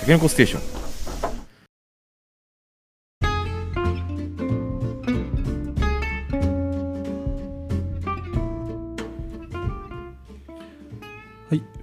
[0.00, 0.62] たけのこステーション、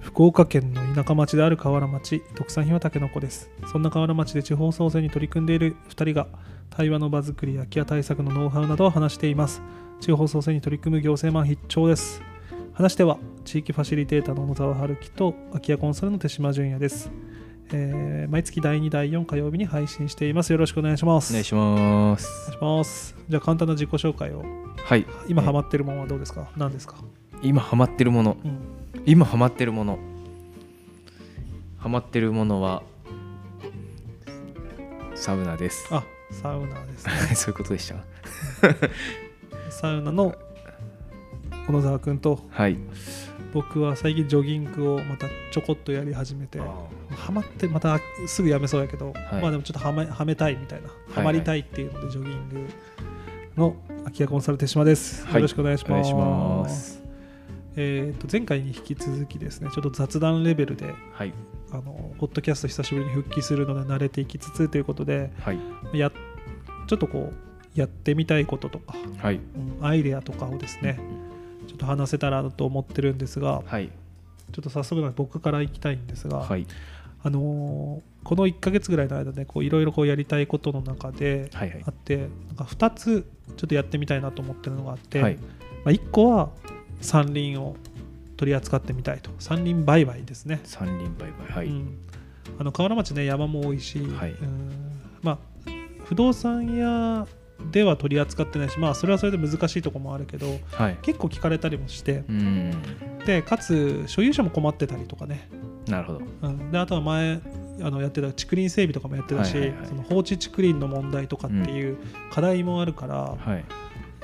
[0.00, 3.52] 福岡県の田舎町である河原町特産品はたけのこです。
[3.70, 6.26] そんな河原町で地方創生に取り組んでいる2人が
[6.70, 9.62] 対話の場作り空き家対策のノウハウなどを話しています。
[10.00, 12.20] 地方創生に取り組む行政マン必聴です。
[12.72, 17.12] 話しては地域ファシリテーターの小野沢春樹と空き家コンサルの手島純也です、
[17.72, 20.52] えー毎月第2第4火曜日に配信しています。
[20.52, 21.32] よろしくお願いします。
[21.32, 22.28] お願いします。
[22.50, 23.14] お願いします。
[23.28, 24.44] じゃあ簡単な自己紹介を。
[24.84, 25.06] はい。
[25.28, 26.48] 今ハマってるものはどうですか？
[26.56, 26.96] 何ですか、
[27.42, 28.36] 今ハマってるもの。
[28.44, 28.58] うん、
[29.06, 29.98] 今ハマってるもの。
[31.78, 32.82] ハマってるものは
[35.14, 35.86] サウナです。
[35.90, 37.12] あサウナですね。
[37.34, 37.96] そういうことでした？
[39.70, 40.34] サウナの
[41.66, 42.76] 小野沢君とはい
[43.52, 46.60] 僕は最近ジョギングをまたちょこっとやり始めて
[47.10, 49.42] ハマってまたすぐやめそうやけど、はい。
[49.42, 52.68] まあでもちょっとはめはめたいみたいなハマりたいっていうのでジョギング
[53.56, 55.34] の空き家コンサル手島です、はい。
[55.36, 57.02] よろしくお願いします。
[57.76, 61.32] えー、と前回に引き続きですねちょっと雑談レベルではい。
[61.70, 65.58] あのポッドキャスト久しぶりに復帰するので慣れていきつつということではい。
[65.92, 66.10] や
[66.86, 69.36] ちょっとこうやってみたいこととか、はい。
[69.36, 69.38] う
[69.82, 70.98] んアイデアとかをですね
[71.68, 73.90] ちょっと話せたらなと思ってるんですがはい。
[74.52, 76.66] ちょっと早速なんで僕から行きたいんですが、はい。
[77.22, 81.82] あのーこの1ヶ月ぐらいの間でこういろいろこうやりたいことの中ではいはい。
[81.86, 85.36] あってなんか2つちょっとやってみたいなと思ってるのがあって、はい。
[85.36, 85.42] ま
[85.86, 86.50] あ、1個は
[87.00, 87.76] 山林を
[88.36, 89.30] 取り扱ってみたいと。
[89.38, 91.98] 山林売買ですね、三輪売買はい、うん、
[92.58, 94.32] あの河原町ね山も多いし、はい。
[94.32, 95.00] うん。
[95.22, 95.38] まあ
[96.04, 97.26] 不動産屋
[97.70, 100.98] では取り扱ってないしまあそれはそれで難しいところもあるけどはい。
[101.02, 102.82] 結構聞かれたりもしてうん。
[103.26, 105.48] でかつ所有者も困ってたりとかね。
[105.86, 106.20] なるほど。
[106.42, 107.40] うん、であとは前
[107.80, 109.86] あのやってた竹林整備とかもやってたし、はいはいはい。
[109.86, 111.98] その放置竹林の問題とかっていう
[112.32, 113.64] 課題もあるから、はい。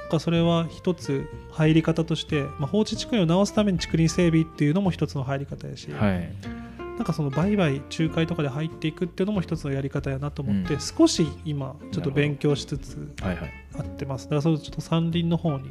[0.05, 6.64] なんかそれは一つ入り方として、まあ、放置竹林を直すために竹林整備っていうのも一つの入り方やし、はい
[6.97, 10.81] なんかその売買仲介とかで入っていくっていうのも一つのやり方やなと思って、うん。
[10.81, 13.53] 少し今ちょっと勉強しつつはいはい。
[13.79, 14.25] あってます。
[14.25, 15.71] だからそれちょっと山林の方に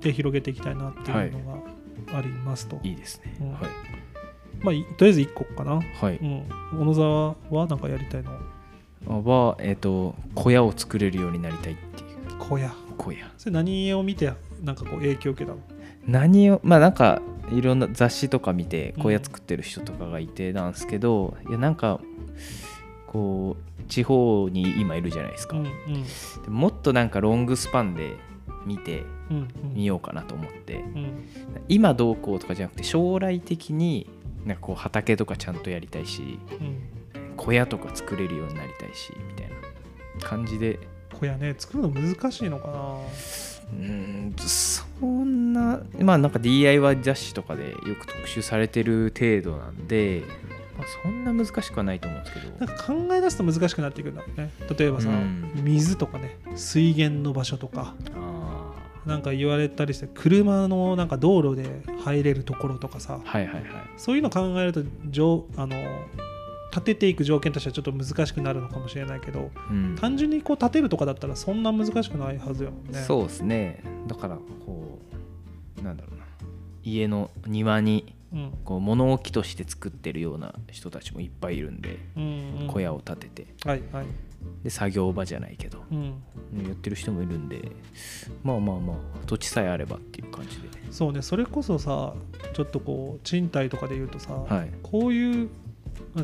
[0.00, 1.62] 手広げていきたいなっていうの
[2.08, 3.52] がありますと、いいですね、うん。
[3.52, 3.62] はい。
[4.60, 5.80] まあいとりあえず1個かな。
[5.80, 9.24] はい、うん、小野沢はなんかやりたいの？
[9.24, 12.36] はえっ、と小屋を作れるようになりたいっていう。
[12.38, 12.72] 小屋。
[12.96, 13.30] 小屋。
[13.38, 14.32] それ何を見て
[14.62, 15.62] なんかこう影響を受けたの？
[16.06, 19.02] 何をまあなんかいろんな雑誌とか見てうん。
[19.04, 22.00] 小屋作ってる人とかがいてなんですけど、いやなんか
[23.06, 25.70] こう地方に今いるじゃないですか、うんで
[26.48, 28.16] もっとなんかロングスパンで
[28.66, 29.74] 見てうんうん。
[29.74, 30.74] みようかなと思って。
[30.74, 31.28] うん。
[31.68, 34.08] 今どうこうとかじゃなくて将来的に
[34.44, 36.88] なんかこう畑とかちゃんとやりたいしうん。
[37.36, 40.80] 小屋とか作れるようになりたいしみたいな感じで
[41.18, 42.74] 小屋ね作るの難しいのかな。
[43.70, 50.22] うーんそんなまあなんか DIY 雑誌とかでよく特集されてる程度なんで、
[50.76, 52.66] まあ、そんな難しくはないと思うんですけど。
[52.66, 54.50] なんか考え出すと難しくなっていくんだろうね。
[54.78, 55.50] 例えばさ、うん。
[55.56, 56.38] 水とかね。
[56.56, 57.94] 水源の場所とか。
[58.14, 58.74] あ
[59.04, 63.14] なんか言われたりして車のなんか道路で入れるところとかさ。
[63.16, 63.64] ーはいはいはい。
[63.96, 65.76] そういうの考えると条あの
[66.78, 69.96] 立てていく条件としてはちょっと難しくなるのかもしれないけどうん。
[70.00, 73.00] 単純にこう立てるとかだったらそんな難しくないはずよね。
[73.00, 73.82] そうですね。
[74.06, 74.98] だからこ
[75.80, 76.24] うなんだろうな。
[76.82, 78.52] 家の庭にうん。
[78.64, 82.22] こう物置として作ってるような人たちもいっぱいいるんでうん
[82.62, 82.66] うん。
[82.68, 83.46] 小屋を建てて。
[83.64, 84.06] はいはい。
[84.62, 86.06] で作業場じゃないけどうん。
[86.66, 87.72] やってる人もいるんで
[88.44, 88.96] まあまあまあ
[89.26, 90.68] 土地さえあればっていう感じで。
[90.90, 91.22] そうね。
[91.22, 92.14] それこそさ
[92.52, 94.70] ちょっとこう賃貸とかで言うとさ、はい。
[94.82, 95.67] こういうまあ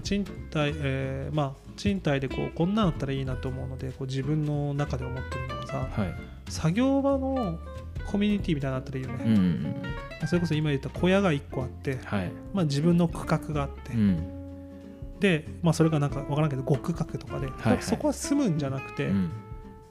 [0.03, 6.15] 賃貸、えーまあ賃貸でこうこんなんあったらいいなと思うのでこう自分の中で思ってるのがさはい。
[6.49, 7.59] 作業場の
[8.07, 9.83] コミュニティみたいなのあったらいいよね、うんうん
[10.27, 12.31] それこそ今言った小屋が1個あって、はい。
[12.55, 15.19] まあ、自分の区画があって、うん。
[15.21, 17.83] で、まあ、それがなんか分からんけど5区画とかで、はいはい。
[17.83, 19.31] そこは住むんじゃなくて、うん。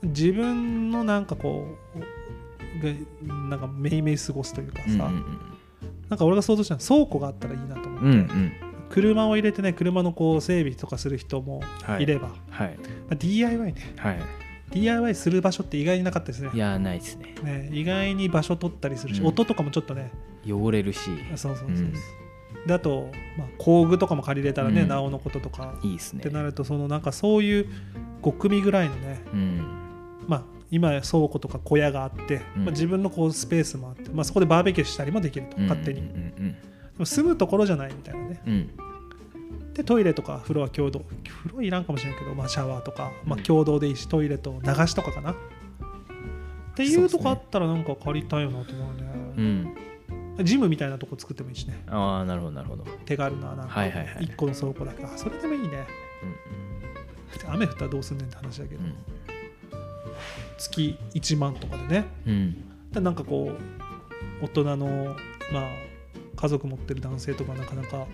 [0.02, 5.26] 自分のなんかこうがなんかめいめい過ごすというかさ、うんうん。
[6.10, 8.54] なんか俺が想像したのは倉庫があったらいいなと思って、うんうん
[8.94, 12.04] 車を入れてね車のこう整備とかする人もはい。
[12.04, 12.78] いれば、はい。
[12.78, 13.94] まあ、DIY ね。
[13.98, 14.20] はい。
[14.70, 16.52] DIY する場所って意外になかったですね。
[16.54, 17.34] いやないですね。
[17.44, 19.28] ね意外に場所取ったりするし、うん。
[19.28, 20.12] 音とかもちょっとね。
[20.48, 21.10] 汚れるし。
[21.36, 21.94] そうそうそうそう、うん。
[22.68, 24.88] であと、まあ、工具とかも借りれたらね、うん。
[24.88, 25.74] なおのこととか。
[25.82, 26.20] いいですね。
[26.20, 27.68] ってなるとそのなんかそういう
[28.22, 30.26] 5組ぐらいのねうん。
[30.28, 32.66] まあ今や倉庫とか小屋があって、うん。
[32.66, 36.10] まあ、自分のこうスペースもあって、まあ、そこでバーベキューしたりもできると勝手に、うんう
[36.42, 36.56] ん
[36.94, 38.42] でも住むところじゃないみたいなね。
[38.46, 38.83] うんうん
[39.74, 43.44] でトイレとか風呂は共同風呂いらんかもしれんけど、まあ、シャワーとか、まあ、うん。
[43.44, 45.32] 共同でいいし、トイレと流しとかかな。
[45.32, 45.36] っ
[46.76, 48.88] ていうとこあったらなんか借りたいよなと思う
[49.38, 49.76] うね、ん。
[50.44, 51.84] ジムみたいなとこ作ってもいいしね。
[51.88, 54.26] ああなるほどなるほど、手軽ななんかはいはいはい。
[54.26, 55.04] 1個の倉庫だけ。
[55.04, 55.86] あそれでもいいね。
[57.48, 58.96] 雨降ったらどうすんねんって話だけど、うん。
[60.58, 62.06] 月1万とかでね。
[62.26, 62.92] うんうん。
[62.92, 63.52] でなんかこ
[64.42, 65.16] う大人の
[65.52, 65.64] まあ
[66.36, 68.06] 家族持ってる男性とかなかなか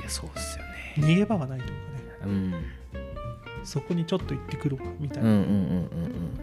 [0.00, 0.72] いやそうっすよね。
[0.96, 1.70] 逃げ場がないという
[2.20, 2.32] かね。
[2.32, 2.54] うん。
[3.64, 5.44] そこにちょっと行ってくるわみたいな、うんうん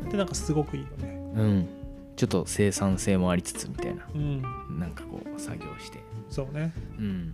[0.04, 1.22] うんでなんかすごくいいよね。
[1.36, 1.40] うん。
[1.40, 1.70] うんうん
[2.18, 4.06] ちょっと生産性もありつつみたいな。
[4.14, 4.42] うん。
[4.78, 6.00] なんかこう作業して。
[6.30, 6.74] そうね。
[7.00, 7.34] うん。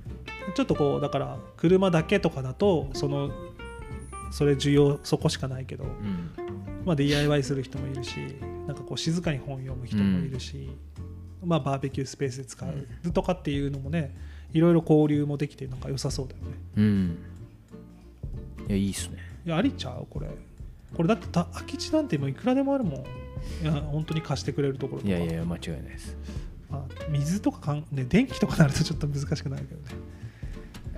[0.55, 3.31] ちょっとこうだから車だけとかだとその
[4.31, 6.31] それ需要そこしかないけど、うん。
[6.87, 8.15] まあ、DIY する人もいるし
[8.65, 10.69] なんかこう静かに本読む人もいるし、
[11.43, 14.15] まあ、バーベキュースペースで使うとかっていうのもね
[14.53, 16.57] いろいろ交流もできてなんか良さそうだよね。
[16.77, 17.17] うん。
[18.67, 19.17] いやいいっすね。
[19.45, 20.07] いやありちゃう？
[20.09, 20.27] これ。
[20.95, 22.94] これだってた空き地なんてもういくらでもあるもん。
[23.63, 25.13] いや本当に貸してくれるところとか。
[25.13, 26.17] いやいや間違いないです。
[26.69, 29.88] まあ、水とかかん、ね、電気とかなるとちょっと難しくなるけどね。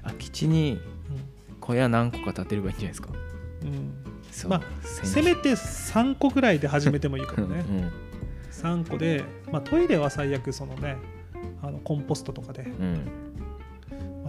[0.02, 0.80] 空き地に
[1.60, 3.10] 小屋何個か建てればいいんじゃないですか。
[3.62, 3.94] うん、うん
[4.32, 7.64] そうまあせめて3個ぐらいで始めてもいいかうんもね
[8.52, 10.98] 3個で、まあ、トイレは最悪そのね
[11.62, 13.02] あのコンポストとかで、うんうん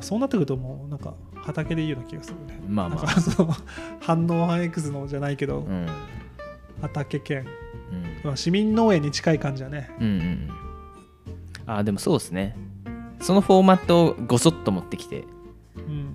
[0.00, 2.58] まあ、そうなってくるともうなんか畑でいいような気がするね。
[2.67, 3.20] まあまあ。
[3.20, 3.55] その
[4.00, 5.87] 反応反 X のじゃないけど、うん。
[6.81, 7.47] 畑兼、うん。
[8.25, 9.91] まあ、市民農園に近い感じだね。
[10.00, 10.50] うんうん
[11.67, 12.56] ああでもそうですね。
[13.20, 15.25] そのフォーマットをごそっと持ってきて
[15.76, 16.14] うん、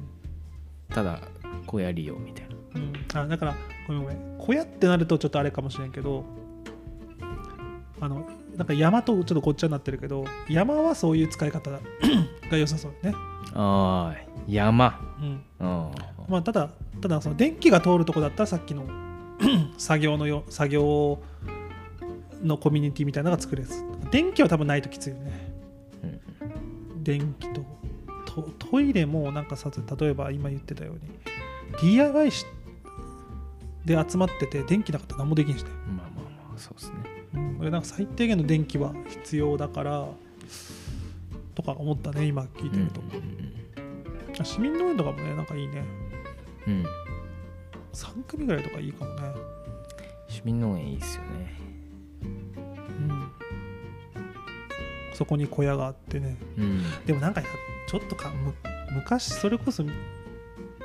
[0.89, 1.21] ただ
[1.67, 2.55] 小屋利用みたいな。
[2.75, 3.55] うん、あだから
[3.87, 4.37] ごめんごめん。
[4.39, 6.25] 小屋ってなるとちょっとあれかもしれんけど
[8.01, 8.27] あの
[8.57, 13.15] なんか山とちょっとごっちゃになってるけど山はそういう使い方が良さそうだね、
[13.53, 14.15] ああ
[14.47, 14.99] 山。
[15.21, 15.41] うん。
[15.59, 15.91] あ
[16.27, 16.69] まあ、ただ
[17.01, 18.85] ただその電気が通るとこだったらさっきの
[19.77, 21.19] 作業のよ作業
[22.43, 23.69] のコミュニティみたいなのが作れる
[24.11, 25.53] 電気は多分ないときついよね。
[26.03, 27.03] うん。
[27.03, 27.63] 電気と
[28.25, 32.45] トトイレもなんかさ例えば今言ってたように DIY し
[33.85, 36.95] で集まってて電気なかったら何もできんしね、まあまあまあそうですね。
[37.35, 40.07] うん、俺なんか最低限の電気は必要だから
[41.55, 43.01] とか思ったね今聞いてると、
[44.43, 45.83] 市民農園とかもねなんかいいね。
[46.67, 46.73] うん。
[46.73, 46.85] うんうん
[47.95, 49.21] 3組ぐらいとかいいかもね。
[50.27, 51.57] 市民農園いいっすよね。
[52.25, 52.27] う
[53.03, 53.31] ん。
[55.13, 56.35] そこに小屋があってね。
[56.57, 56.83] うん。
[57.05, 57.47] でもなんかや
[57.87, 58.53] ちょっとかむ
[58.93, 59.85] 昔それこそ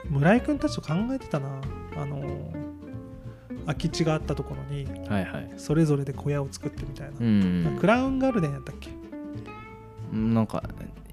[0.09, 1.61] 村井君たちと考えてたな。
[1.97, 2.53] あの
[3.67, 5.53] 空き地があったところにはいはい。
[5.57, 7.17] それぞれで小屋を作ってみたいな。
[7.19, 8.91] う、んクラウンガルデンやったっけ？
[10.13, 10.63] なんか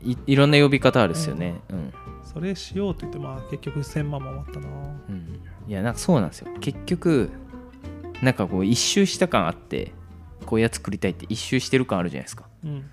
[0.04, 1.62] いいろんな呼び方あるっすよね。
[1.70, 4.68] うん、それしようと言ってまあ結局1000万も終わったな。
[5.10, 6.48] うん、いやなんかそうなんですよ。
[6.60, 7.30] 結局
[8.22, 9.92] なんかこう一周した感あって
[10.46, 12.46] 小屋作りたいって一周してる感あるじゃないですか。
[12.64, 12.90] うん。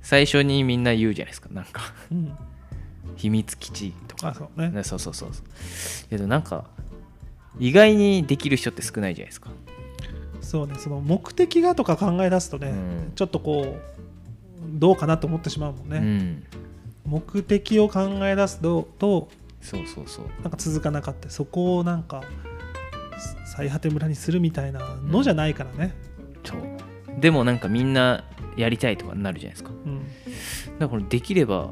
[0.00, 1.82] 最初にみんな言うじゃないですかなんか。
[2.10, 2.36] うん。
[3.16, 4.28] 秘密基地とか。
[4.28, 4.70] あそうね。
[4.70, 6.08] ねそうそうそうそう。
[6.08, 6.64] けどなんか
[7.58, 9.50] 意外にできる人って少ないじゃないですか、
[10.40, 13.12] そうねその目的がとか考え出すとね、うん。
[13.14, 14.01] ちょっとこう
[14.64, 16.44] どうかなと思ってしまうもんね、うん。
[17.04, 19.28] 目的を考え出すとと
[19.60, 20.24] そうそうそう。
[20.42, 21.30] なんか続かなかった。
[21.30, 22.22] そこをなんか
[23.46, 25.94] 最果て村にするみたいなのじゃないからね、
[26.44, 26.60] そう。
[27.20, 28.24] でもなんかみんな
[28.56, 29.70] やりたいとかになるじゃないですか。
[29.70, 30.02] うん。
[30.78, 31.70] だからできれば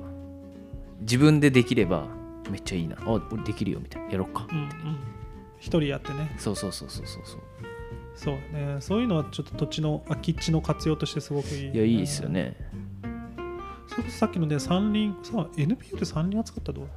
[1.01, 2.07] 自分でできれば
[2.51, 2.97] めっちゃいいな。
[3.01, 4.11] あ俺できるよみたいな。
[4.13, 4.47] やろっか。
[4.51, 4.69] うんうん。
[5.59, 6.35] 一人やってね。
[6.39, 7.41] そうそうそうそうそうそう。
[8.15, 8.77] そうね。
[8.81, 12.55] そういうのはちょっと土地の空き地の活用としてすごくいい、いやいいですよね
[13.91, 16.89] それこそさっきのね山林さ NPO で山林扱ったらどう。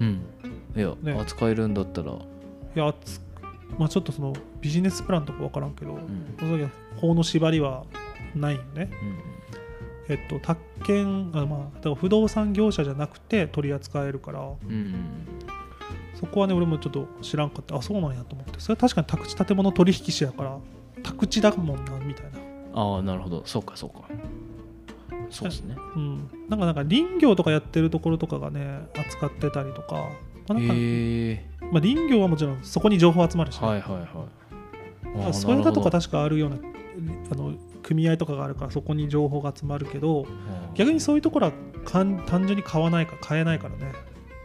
[0.00, 0.22] うん。
[0.76, 1.20] いや、ね。
[1.20, 2.16] 扱えるんだったら、い
[2.74, 3.20] やつ
[3.76, 6.34] まあちょっとそのビジネスプランとか分からんけど、うん。
[6.38, 7.84] その時は法の縛りは
[8.34, 8.90] ないよね。
[9.02, 9.18] うん。
[10.08, 14.40] えっと宅建あまあだから不動産業者じゃなくて取り扱えるから。
[14.40, 14.94] うん。
[16.14, 17.76] そこはね俺もちょっと知らんかった。
[17.76, 18.60] あそうなんやと思って。
[18.60, 20.58] それは確かに宅地建物取引士やから
[21.02, 22.80] 宅地だもんなみたいな。
[22.80, 23.42] ああなるほど。
[23.44, 24.06] そうかそうか
[25.30, 25.76] そうですね。
[25.96, 26.30] うん。
[26.48, 30.08] なんかなんか林業とかやってるところとかがね扱ってたりとか,、
[30.48, 30.74] まあなんか
[31.72, 33.92] まあ、林業はもちろんそこに情報集まるしね、はいは
[35.14, 35.34] いはい。
[35.34, 36.56] それだとか確かあるような
[37.30, 40.26] あの組合とかがあるからそこに情報が集まるけど
[40.74, 41.52] 逆にそういうところは
[41.84, 43.92] かん単純に買わないか買えないからね。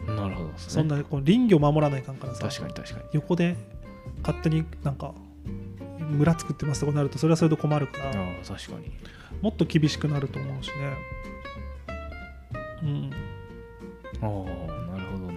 [0.07, 0.53] なるほどね。
[0.57, 2.47] そんなこう林業守らないかんからさ。
[2.47, 3.05] 確かに確かに。
[3.13, 3.55] 横で
[4.23, 5.13] 勝手になんか
[6.01, 8.11] 村作ってますとかなるとそれはそれで困るから。
[8.45, 8.91] 確かに。
[9.41, 10.73] もっと厳しくなると思うしね。
[12.83, 13.11] うん。
[14.21, 15.31] ああなるほど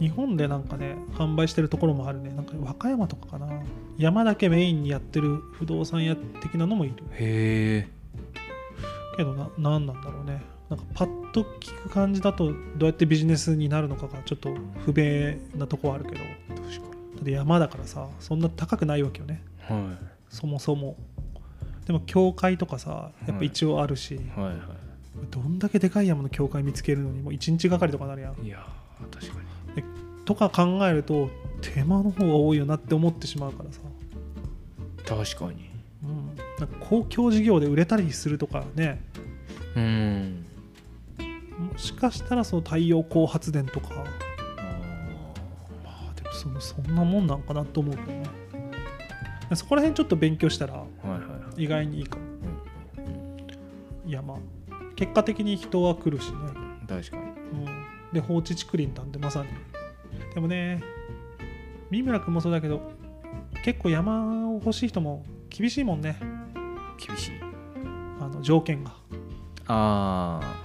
[0.00, 2.30] 日本でなんかね販売してるところもあるね。
[2.30, 3.62] なんか和歌山とかかな。
[3.98, 6.94] 山だけメインにやってる不動産屋的なのもいる。
[7.12, 7.88] へえ。
[9.16, 10.42] けどな何なんだろうね。
[10.70, 14.54] なんかパッと聞く感じだとどうやってビジネスになるのかがちょっと
[14.86, 16.20] 不明なとこはあるけど
[17.24, 19.42] だ確かって山だからさそんな高くないわけよね。
[19.68, 19.98] には
[20.28, 20.96] そもそも。
[21.86, 24.50] でも教会とかさやっぱ一応あるし、いはい。
[24.50, 24.80] は
[25.30, 28.40] どんだけでかい山の教会見つけるのにもう1日がかりとかなるやん。
[28.42, 29.40] いいやー確か
[29.76, 29.84] に。
[30.24, 31.28] とか考えると
[31.60, 33.80] 手間の方が多いよなって思ってしまうからさ、
[35.04, 35.70] 確かに。
[36.04, 39.02] うん、なんか公共事業で売れたりするとかね。
[39.74, 40.46] うん。
[41.58, 44.04] もしかしたらその太陽光発電とか
[46.40, 47.96] そのそんなもんなんかなと思う。
[47.96, 48.24] けどね
[49.54, 50.82] そこら辺ちょっと勉強したら
[51.56, 52.22] 意外にいいかも。
[54.06, 54.38] いやまあ
[54.96, 56.36] 結果的に人は来るしね、
[56.88, 57.22] 確かに。
[57.22, 59.48] うん、で放置竹林なんてまさに。
[60.34, 60.82] でもね
[61.90, 62.80] 三村君もそうだけど
[63.62, 66.18] 結構山を欲しい人も厳しいもんね。
[67.06, 67.32] 厳しい。
[68.18, 68.94] あの条件が。
[69.66, 70.56] ああ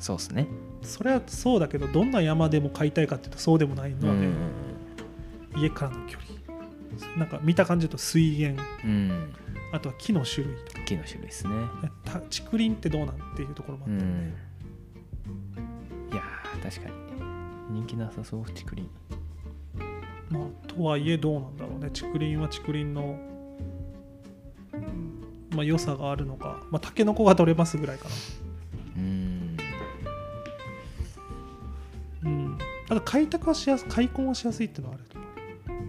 [0.00, 0.48] そうっすね。
[0.82, 4.34] それはそうだけどどんな山でも買いたいかっていうとそうでもないのはね、うん
[5.56, 6.32] 家からの距離。
[7.16, 8.62] なんか見た感じだと水源。
[8.84, 9.32] うん。
[9.72, 10.84] あとは木の種類とか。
[10.84, 11.54] 木の種類ですね。
[12.04, 14.34] た竹林ってどうなんっていうところもあうって、ん。
[16.12, 16.90] いやー確か
[17.70, 18.88] に人気なさそう竹林。
[20.30, 21.90] まあとはいえどうなんだろうね。
[21.92, 23.18] 竹林は竹林の、
[24.74, 25.22] うん
[25.54, 28.14] まあ、良さがあるのか、まあ、タケノコが取れますぐらいかな。
[28.96, 29.56] うん。
[32.24, 32.58] うん。
[32.88, 35.04] ただ開拓はしやす開墾はしやすいっていうのはある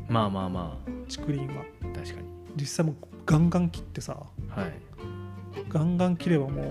[0.10, 0.78] まあまあま
[1.10, 1.64] 竹林は。
[1.82, 2.28] あ確かに。
[2.56, 2.96] 実際もう
[3.26, 4.18] ガンガン切ってさ。
[4.50, 4.74] はい。
[5.70, 6.66] ガンガン切ればもう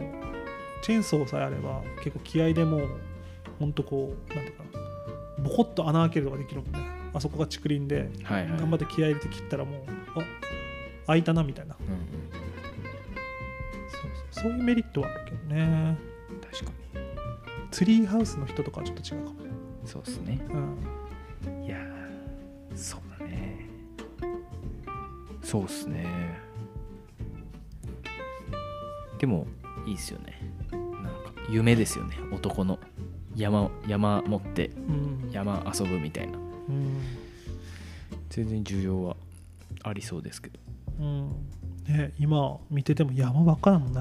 [0.83, 2.89] チェーンソーさえあれば結構気合でもう
[3.59, 5.45] ほんとこうなんていうかな。
[5.45, 6.79] ボコッと穴開けるとかできるもんね。
[7.15, 8.59] あそこが竹林ではいはい。
[8.59, 9.83] 頑張って気合入れて切ったらもう
[10.21, 11.77] あ開いたなみたいな。
[11.81, 12.01] うんうん。
[14.33, 14.53] そうそう。
[14.53, 15.97] いうメリットはあるけどね。
[16.51, 16.73] 確か
[17.71, 19.37] ツリーハウスの人とかはちょっと違うかも
[19.87, 20.41] そうっすね。
[21.47, 21.65] うん。
[21.65, 23.01] いやーそう
[25.53, 26.07] そうっすね。
[29.19, 29.47] でも
[29.87, 30.41] いいっすよね。
[30.71, 32.17] なんか夢ですよね。
[32.33, 32.79] 男の。
[33.37, 35.31] 山山持ってうん。
[35.31, 36.39] 山遊ぶみたいな。
[36.39, 37.03] うん。
[38.31, 39.15] 全然需要は
[39.83, 40.59] ありそうですけど。
[41.01, 41.29] うん。
[41.87, 44.01] ね今見てても山ばっかだもんね、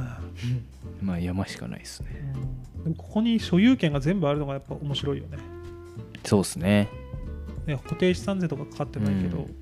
[1.03, 2.33] まあ山しかないっすね。
[2.77, 5.37] うん、でもここに所有権が全部あるのがやっぱ面白いよね。
[6.23, 6.87] そうっすね。
[7.67, 9.60] ね固定資産税とかかかってないけど、うん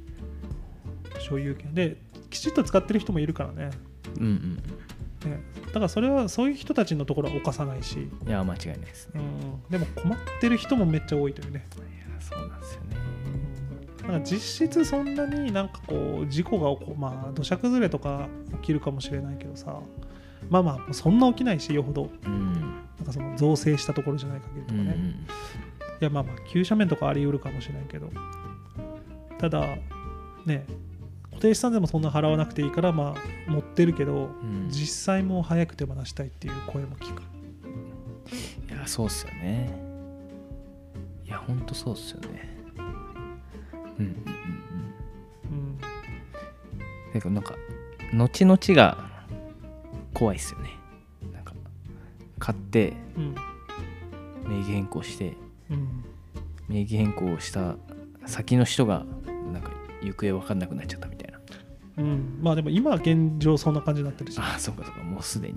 [1.20, 1.74] 所有権。
[1.74, 1.98] で
[2.30, 3.70] きちっと使ってる人もいるからね。
[4.20, 4.56] うんうん
[5.30, 5.42] ね。
[5.68, 9.10] だからそれはそういう人たちのところは犯さないし、いや間違いないです。
[9.14, 12.98] ねうん、でも困ってる人もめっちゃ多いというね、いやそうなんですよね。
[14.04, 19.80] うん、なんか実質そんなになんかこう事故が起こまあ土砂崩れとか起きるかもしれないけどさ。
[20.50, 22.10] まあまあそんな起きないしよほど。
[22.26, 22.54] うん。
[22.98, 25.10] なんかその造成したところじゃない限りとかね、うん
[26.02, 28.10] いやまあまあ急斜面とかあり得るかもしれないけど。
[29.38, 29.78] ただ
[30.46, 30.66] ね
[31.40, 34.68] 固定資産税もそんな払わなくていいからまあ持ってるけど、うん。
[34.70, 37.22] 実際もう早く手放したいっていう声も聞く。
[37.22, 39.72] いやそうっすよね。
[41.26, 42.50] いやほんとそうっすよね。
[42.78, 44.26] うんうんうん
[45.46, 45.70] うん。
[45.70, 47.14] うん。
[47.14, 47.56] てかなんか
[48.14, 48.98] 後々が
[50.14, 50.72] 怖いっすよね。
[51.32, 51.54] なんか
[52.38, 53.36] 買ってうん。
[54.46, 55.38] 名義変更して
[55.72, 56.04] うん。
[56.68, 57.78] 名義変更した
[58.26, 59.06] 先の人が
[59.54, 61.09] なんか行方分かんなくなっちゃった
[62.00, 62.40] うん。
[62.42, 64.40] まあでも今は現状そんな感じになってるし。
[64.40, 65.04] ああそうかそうか。
[65.04, 65.56] もうすでに。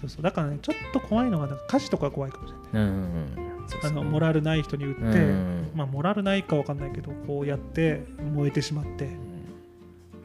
[0.00, 0.22] そうそう。
[0.22, 2.88] だからねちょっと怖いのがなんか火事とか怖いかもしれない。
[2.88, 9.20] うんうんあのモラルない人に売って、うんまあモラルないかわかんないけどこうやって燃えてしまってうん。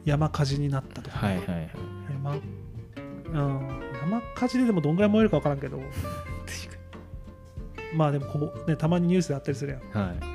[0.04, 1.70] 山火事になったとか、はいはいはい。
[2.10, 3.68] 山,、うん、
[4.00, 5.78] 山火事ででもどんぐらい燃えるかわからんけど。
[6.46, 6.82] 確
[7.94, 10.06] まあでもこう、ね、たまにニュースであったりするやん。
[10.06, 10.31] はい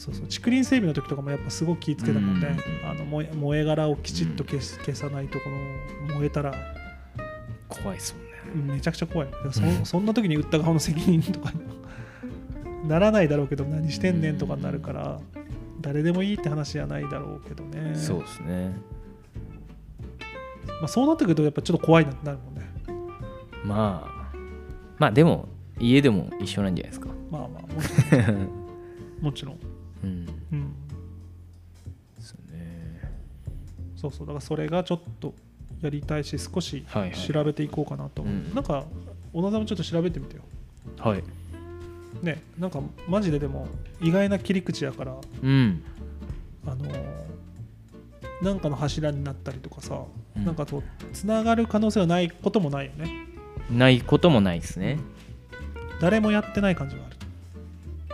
[0.00, 2.88] そうそう竹林整備の時とかもやっぱすごく気ぃつけたもんね、うん。
[2.88, 5.50] あの燃え燃え殻をきちっと消し消さないとこ
[6.08, 6.54] の燃えたら。
[7.68, 8.16] 怖いっす
[8.54, 8.74] もんね。
[8.74, 9.28] めちゃくちゃ怖い。
[9.52, 9.84] そうん。
[9.84, 11.52] そんな時に売った側の責任とか
[12.88, 15.20] ならないだろうけど何してんねんとかになるから
[15.82, 17.94] 誰でもいいって話じゃないだろうけどね。
[17.94, 18.72] そうですね。
[20.80, 22.70] まあ、そうなってくるとやっぱちょっと怖いなってなるもんね。
[23.64, 24.34] まあ
[24.98, 27.08] まあでも家でも一緒なんじゃないですか。
[27.30, 28.48] まあまあもちろん。
[29.20, 29.58] もちろん
[30.02, 30.28] うん。
[30.52, 30.72] うん。
[32.16, 33.12] ですね。
[33.96, 35.34] そうそうだからそれがちょっと
[35.80, 37.12] やりたいし少しはいはい。
[37.14, 38.54] 調べていこうかなと思う、うん。
[38.54, 38.84] なんか
[39.32, 40.42] 小野さんもちょっと調べてみてよ。
[40.98, 41.22] はい。
[42.22, 43.68] ねなんかマジででも
[44.00, 45.82] 意外な切り口やからうん。
[46.66, 46.84] あの
[48.42, 50.02] なんかの柱になったりとかさ、
[50.36, 50.44] うん。
[50.44, 53.26] なんかとつながる可能性はないこともないよね。
[53.70, 54.98] ないこともないですね。
[56.00, 57.16] 誰もやってない感じがある。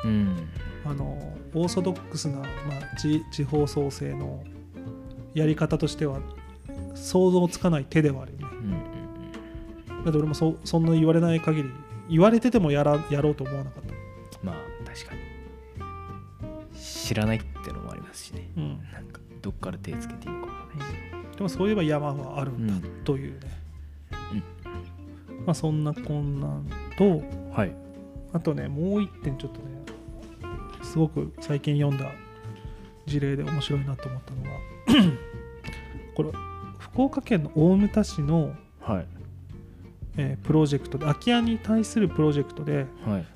[0.05, 0.49] うん。
[0.85, 4.45] あのオーソドックスな、まあ、地地方創生の
[5.33, 6.21] やり方としては
[6.95, 8.47] 想像つかない手ではあるよね。
[8.53, 8.73] うん
[9.99, 11.71] うんだって俺もそそんな言われない限り
[12.09, 15.21] 言われててもやらやろうと思わなかった、まあ確かに。
[16.79, 18.49] 知らないってのもありますしね。
[18.57, 20.95] うん、なんかどっから手つけていいのかわかんないし。
[21.37, 23.49] でもそういえば山はあるんだうんというね、
[25.45, 27.23] まあそんなこんなんと
[27.53, 27.75] はい。
[28.33, 29.76] あとねもう一点ちょっとね
[30.97, 32.11] すごく最近読んだ
[33.05, 34.51] 事例で面白いなと思ったのが
[36.17, 36.31] これ
[36.79, 39.07] 福岡県の大牟田市の、はい。
[40.17, 43.27] えープロジェクトで空き家に対するプロジェクトではい。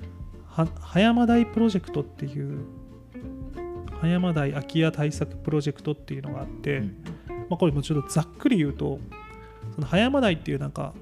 [0.47, 2.65] は葉山台プロジェクトっていう
[4.01, 6.85] 葉山台空き家対策プロジェクトっていうのがあって、うん。
[7.47, 8.97] まあ、これもちょっとざっくり言うと
[9.75, 10.95] その葉山台っていうなんか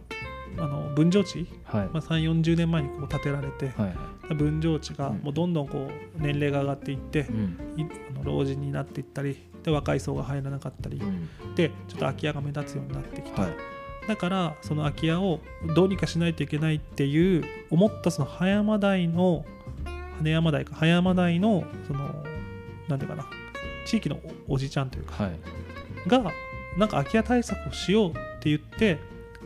[0.57, 1.85] あの分譲地、はい。
[1.85, 5.17] まあ、3 4 0年前にこう建てられて、はい分譲地がうん。
[5.19, 10.97] もうどんどんこう年齢が上がっていって、あの老人になっていったりで若い層が入らなかったり。
[10.97, 11.55] うん。
[11.55, 13.51] でちょっと空き家が目立つようになってきた、はい。
[14.07, 15.39] だからその空き家を
[15.75, 19.45] どうにかしないといけないっていう思ったその葉山台の
[20.23, 22.23] 羽山台か葉山台のその
[22.87, 23.25] なんていうかな
[23.85, 25.39] 地域のおおじちゃんというかはい。
[26.09, 26.31] が
[26.77, 28.99] なんか空き家対策をしようって言って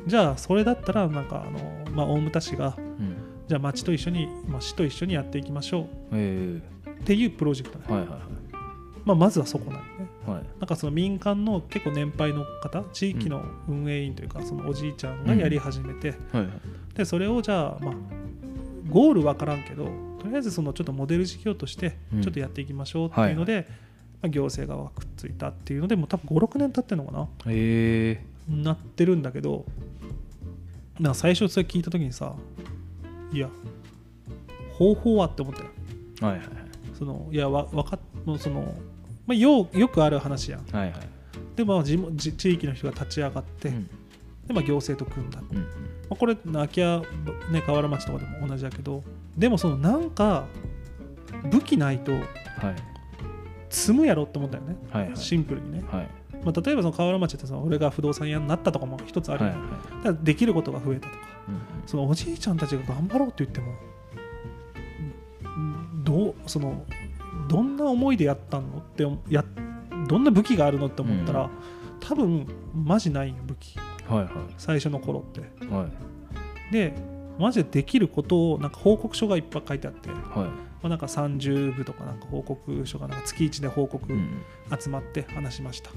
[0.07, 3.12] じゃあそれだったらなんかあの、まあ、大牟田市がうん
[3.47, 5.87] じゃあ町と一緒に、まあ、市と一緒にやっていきましょう。
[6.13, 8.09] えっていうプロジェクトね、えはいはい
[9.03, 10.43] まあ、まずはそこなんよねはいはい。
[10.59, 16.47] なんかその民間の結構年配の方地域の運営員というかそのおじいちゃんがやり始めて、はい
[16.95, 17.95] でそれをじゃあまあ
[18.89, 19.85] ゴール分からんけど
[20.19, 22.21] とりあえずそのちょっとモデル事業としてうん。
[22.21, 23.67] ちょっとやっていきましょうっていうので、
[24.21, 27.27] まあ、行政側がくっついたっていうのでもう多分56年経ってるのかな？
[27.47, 28.23] え。
[28.47, 29.65] なってるんだけど
[30.99, 32.33] なんか最初それ聞いた時にさ
[33.33, 33.49] いや
[34.77, 35.69] 方法はって思ったよ。
[36.21, 36.47] えはいはい。
[36.97, 38.73] そのいやわわかっもうその、
[39.25, 40.65] まあ、ようよくある話やん。
[40.71, 40.99] はいはい。
[41.55, 41.97] でも地
[42.33, 43.87] 地域の人が立ち上がって、うん。
[44.47, 45.67] でまあ、行政と組んだ、まうん。
[46.11, 47.01] あ、これ空き家、
[47.51, 49.03] ね、河原町とかでも同じだけど
[49.37, 50.45] でもそのなんか
[51.49, 52.23] 武器ないとはい。
[53.69, 54.75] 積むやろって思ったよね。
[54.91, 55.17] はいはい。
[55.17, 56.07] シンプルにね、はい
[56.45, 59.55] まあ、例えばその河原町ってさ俺が不動産屋になったとかも一つあるよ、は
[60.03, 60.17] いはい。
[60.23, 61.21] できることが増えたとか。
[61.47, 63.73] うんそのおじいちゃんたちが頑張ろうって言っても
[65.51, 66.85] んどうその
[67.49, 69.43] どんな思いでやったのってや
[70.07, 71.49] どんな武器があるのって思ったら、うん。
[71.99, 73.77] 多分マジないよ武器。
[74.07, 74.27] はい
[74.57, 75.41] 最初の頃って。
[75.65, 75.83] はい。
[75.83, 75.91] はい
[76.71, 76.93] で
[77.37, 80.49] マジでできることをなんか報告書がいっぱい書いてあって、まはい。
[80.83, 84.43] あ、なんか30部とかなんか報告書がなんか月1で報告うん。
[84.79, 85.89] 集まって話しました、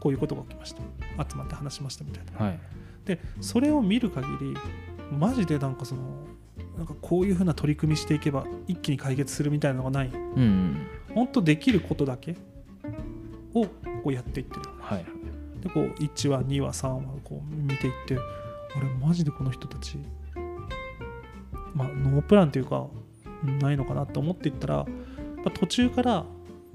[0.00, 0.82] こういうことが起きました。
[1.28, 2.46] 集まって話しましたみたいな。
[2.46, 2.60] はい。
[3.04, 4.56] でそれを見る限り
[5.16, 6.02] マジでなんかその
[6.76, 10.08] なんかこういうふうな取り組みしていけば一気に解決するみたいなのがない。
[10.08, 10.86] うんうん。
[11.14, 12.36] 本当できることだけ
[13.54, 13.70] をこ
[14.06, 14.62] うやっていってる。
[14.80, 15.04] はい。
[15.60, 18.18] でこう1話2話3話こう見ていって
[18.76, 19.98] 俺マジでこの人たち
[21.74, 22.86] まあノープランというか
[23.60, 26.24] ないのかなと思っていったら、まあ途中から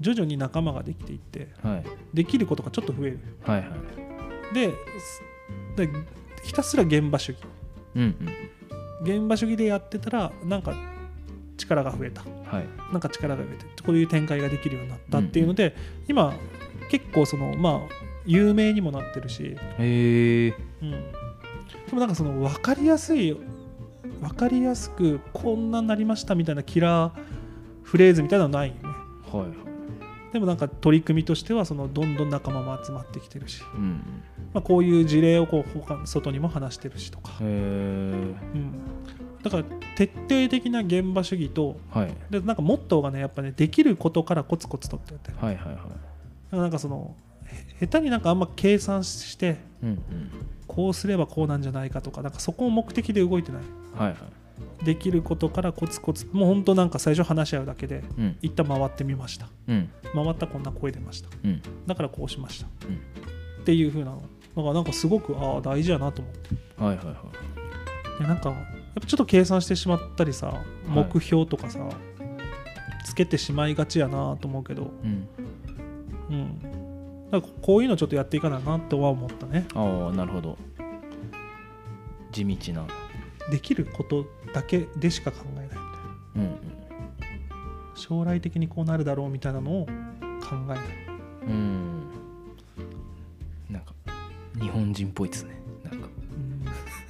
[0.00, 1.84] 徐々に仲間ができていってはい。
[2.14, 3.20] できることがちょっと増える。
[3.42, 3.66] はいは
[4.52, 4.54] い。
[4.54, 5.22] です
[5.76, 5.88] で
[6.44, 7.40] ひたすら現場主義。
[7.94, 8.16] うん
[9.02, 10.74] 現場主義でやってたらなんか
[11.56, 12.22] 力が増えた。
[12.22, 12.66] うんはい。
[12.92, 15.74] なんか力が増えてこういう展開ができるようになったっていうので、
[16.08, 16.34] 今
[16.90, 17.80] 結構そのまあ
[18.24, 20.54] 有名にもなってるし、へえ。
[20.82, 20.98] うん、で
[21.92, 23.36] もなんかその分かりやすい
[24.20, 27.12] 分かりやすくこんなになりましたみたいなキラー
[27.82, 28.80] フレーズみたいなのはないよね。
[29.30, 29.65] はいはい
[30.32, 34.22] でもなんか取り組みとしてはそのどんどん仲間も集まってきてるし、うん。
[34.52, 38.34] まあ、こういう事例をこう他外にも話してるしとか、うん、
[39.42, 39.64] だから
[39.96, 42.14] 徹底的な現場主義とはい。
[42.30, 45.36] でなんかモットーがねやっぱねできることからコツコツとってやってる。
[45.38, 45.80] はいはいは
[46.52, 46.56] い。
[46.56, 47.14] なんかその
[47.80, 50.00] へ下手になんかあんま計算してうんうん。
[50.66, 53.62] こうすればこうなんじゃないかとかなんかそこを目的で動いてない。
[53.96, 54.16] はいはい
[54.84, 58.36] できることからコツコツもう本当なんか最初話し合うだけでうん。
[58.42, 59.48] 一旦回ってみました。
[59.68, 59.90] うん。
[60.14, 61.28] 回ったらこんな声出ました。
[61.44, 61.62] うん。
[61.86, 62.96] だからこうしました、うん。
[63.62, 64.22] っていう風なの。
[64.56, 66.82] だからなんかすごくああ大事やなと思って。
[66.82, 68.22] はいはいはい。
[68.22, 68.58] でなんかやっ
[69.00, 71.80] ぱちょっと計算してしまったりさ目標とかさ、
[73.04, 74.90] つけてしまいがちやなと思うけど。
[75.02, 75.28] うん。
[76.30, 76.60] うん。
[77.30, 79.66] だからこういうのちょっとやっていかななとは思ったね。
[79.74, 80.56] ああなるほど。
[82.32, 82.86] 地道な。
[83.50, 85.84] できることだけでしか考えないみたいな。
[86.36, 86.76] うんうん
[87.94, 89.92] 将来的にこうなるだろうみたいなのを考
[90.64, 90.78] えない。
[91.48, 92.02] うん。
[93.70, 93.94] なんか
[94.60, 95.56] 日本人っぽいですね。
[95.82, 96.08] なんか。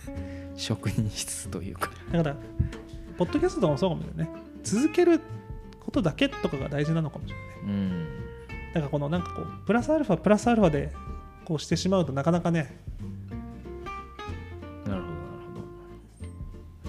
[0.07, 0.57] うん。
[0.57, 1.91] 職人室というか。
[2.13, 2.37] だから
[3.19, 4.43] ポッドキャストもそうかもしれないね。
[4.63, 5.21] 続ける
[5.81, 7.55] ことだけとかが大事なのかもしれないね。
[7.65, 8.07] うん。
[8.75, 10.93] だからこのなんかこうプラスアルファプラスアルファで
[11.45, 12.79] こうしてしまうとなかなかね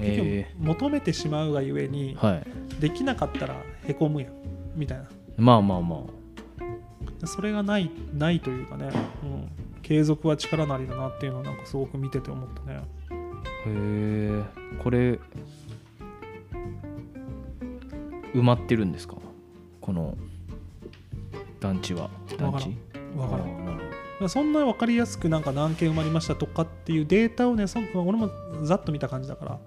[0.07, 2.81] 結局え求めてしまうがゆえにー、はい。
[2.81, 4.33] できなかったらへこむやん
[4.75, 5.05] みたいな。
[5.37, 7.25] まあまあまあ。
[7.25, 8.91] それがないないというかね、
[9.23, 9.49] うん、
[9.81, 12.81] 継続は力なりだなっていうのをなんかすごく見てて思ったね。
[13.65, 14.43] へえ
[14.83, 15.19] これ
[18.35, 19.15] 埋まってるんですか？
[19.81, 20.15] この
[21.59, 22.09] 団地は。
[22.37, 22.77] 団地？
[23.17, 24.29] わからん。
[24.29, 28.29] そんな分かりやすくなんか何件埋まりましたとかっていうデータをねそ俺も
[28.63, 29.59] ざっと見た感じだから、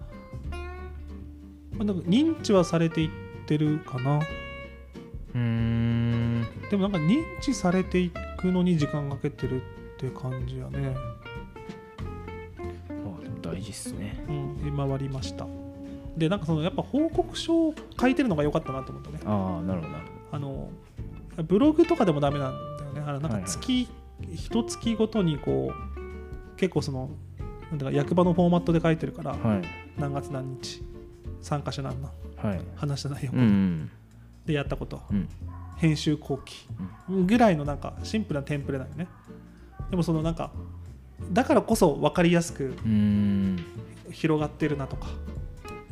[1.81, 3.11] まあ、なんか認知はされていっ
[3.47, 4.19] てるかな。
[4.19, 4.27] ど
[5.35, 6.47] うーん。
[6.71, 9.65] でもなんか認知されていくのに時間かけてるっ
[9.99, 10.95] て感じやね。
[12.89, 14.23] まあでも大事っすね。
[14.29, 15.47] うん回りました。
[16.19, 19.21] でなんかそのやっぱ報告書を書いてるのが良かったなと思ったね。
[19.25, 19.95] ああなるほど
[20.33, 20.69] あの
[21.45, 23.01] ブログとかでもダメなんだよね。
[23.07, 23.51] あのなんはいはい。
[23.51, 23.89] か月、
[24.35, 27.09] 一月ごとにこう結構その
[27.71, 29.63] なんだか役場のフォーマットで書いてるから、どはい。
[29.97, 30.83] 何月何日
[31.43, 32.61] 参加者何なんはい。
[32.77, 33.91] 話した内容、うんうん。
[34.47, 35.01] でやったこと。
[35.11, 35.29] うん。
[35.77, 36.67] 編集後期。
[37.09, 39.09] ぐらいのなんかシンプルなテンプレだよね。
[39.91, 40.53] でもそのなんか
[41.33, 42.75] だからこそ分かりやすく
[44.11, 45.09] 広がってるなとか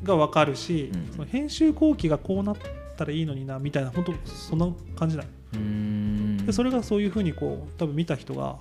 [0.03, 1.13] が分かるし、うん。
[1.13, 2.57] その編集後期がこうなっ
[2.97, 5.29] たらいいのになみたいな本当そんな感じだよ。
[5.55, 6.47] うーん。
[6.47, 8.57] でそれがそういうふうにこう多分見た人が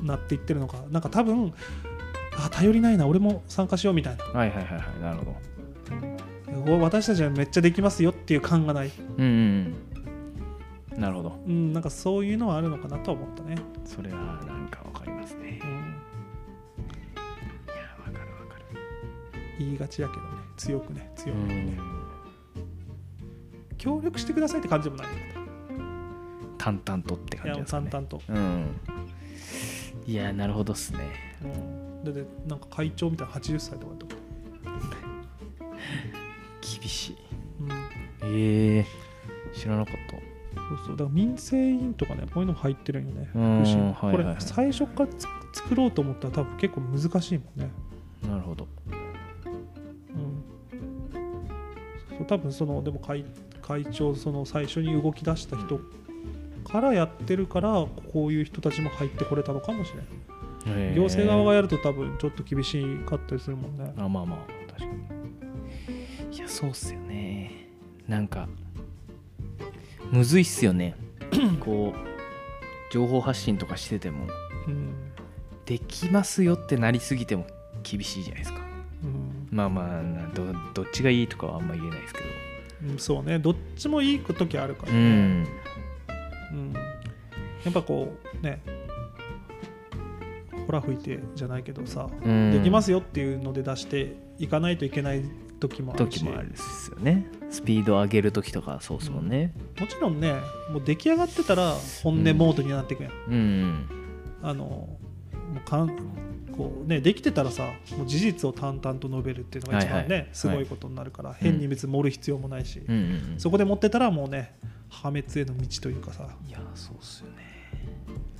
[0.00, 0.78] なっていってるのか。
[0.90, 1.52] なんか多分
[2.38, 4.24] あ頼りないな俺も参加しようみたいな。
[4.24, 5.02] はいはいはいはい。
[5.02, 5.36] なるほど
[6.68, 9.74] お私たちはめっちゃできますよっていう感がない、うんうん
[10.94, 11.00] うん。
[11.00, 11.38] なるほど。
[11.46, 15.60] うん、なんかそういうのはあるのかなとは思ったね、それはなんかわかりますね。
[15.62, 15.78] うん、い
[17.68, 18.64] やわかるわかる。
[19.58, 20.28] 言いがちやけどね。
[20.56, 21.10] 強くね。
[21.14, 21.78] 強くうね、ん。
[23.78, 25.06] 協力してくださいって感じでもない
[26.58, 27.90] 淡々とって感じですかね。
[27.90, 28.80] 淡々と、うん。
[30.04, 30.98] いやなるほどっすね。
[31.44, 34.15] うん、ででなんか会長みたいな80歳とかだと、
[36.86, 37.16] 厳しい。
[38.22, 38.86] うん、ええ。
[39.52, 40.16] 知らなかった。
[40.60, 40.96] そうそう。
[40.96, 43.76] だから民生委員とかねこういうの入ってるんよね福うん祉。
[43.76, 44.34] はいはいはい。
[44.34, 47.70] これ最初からつ作ろうと思ったら多分結構難しいもんね。
[48.28, 48.68] なるほど。
[48.86, 48.96] うん。
[52.18, 53.24] そう多分そのでも会
[53.62, 55.80] 会長その最初に動き出した人
[56.64, 63.92] からやってるからこういう人たちも入ってこれたのかもしれない行政側がやると多分ちょっと厳しかったりするもんね。
[63.96, 64.55] あまあまあ
[66.46, 67.68] そうっすよね。
[68.08, 68.48] なんか
[70.10, 70.94] むずいっすよね。
[71.60, 74.26] こう情報発信とかしてても。
[74.66, 74.94] うん、
[75.64, 77.46] できますよってなりすぎても
[77.82, 78.60] 厳しいじゃないですか。
[79.04, 79.48] うん。
[79.50, 82.26] まあまあなどどっちがいいとかはあんま言えないですけど。
[82.92, 83.38] うん、そうね。
[83.38, 85.46] どっちもいい時あるからうね、ん。
[86.52, 86.72] うん。
[86.72, 88.60] やっぱこうね。
[90.66, 92.52] ほら吹いてじゃないけどさ、うん。
[92.52, 95.22] できますよっていうので出していかないといけない
[95.58, 96.18] 時もあるし。
[96.18, 97.26] 時もあるっすよね。
[97.50, 99.52] スピード上げる時とかそうっすもんね。
[99.80, 100.34] もちろんね
[100.70, 103.88] もう出来上がってたら本音モードになっていくやん、うん。
[104.42, 104.98] あのも
[105.56, 105.96] うかん
[106.56, 110.28] こうねできてたらさもう事実を淡々と述べるっていうのが一番ね、はいはい。
[110.32, 112.94] すごいことになるから、変に別に盛る必要もないし、うん。
[112.94, 117.34] うんうんそこで持ってたらもうね破滅への道というかさ、いやそうっすよね。
[118.08, 118.35] うん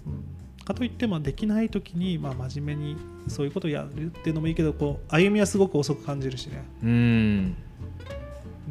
[0.66, 2.96] かといってまあできない時にまあ真面目に
[3.28, 6.64] そういうことをやるっていうのもいいけどこう歩みはすごく遅く感じるしね。
[6.82, 7.56] うん。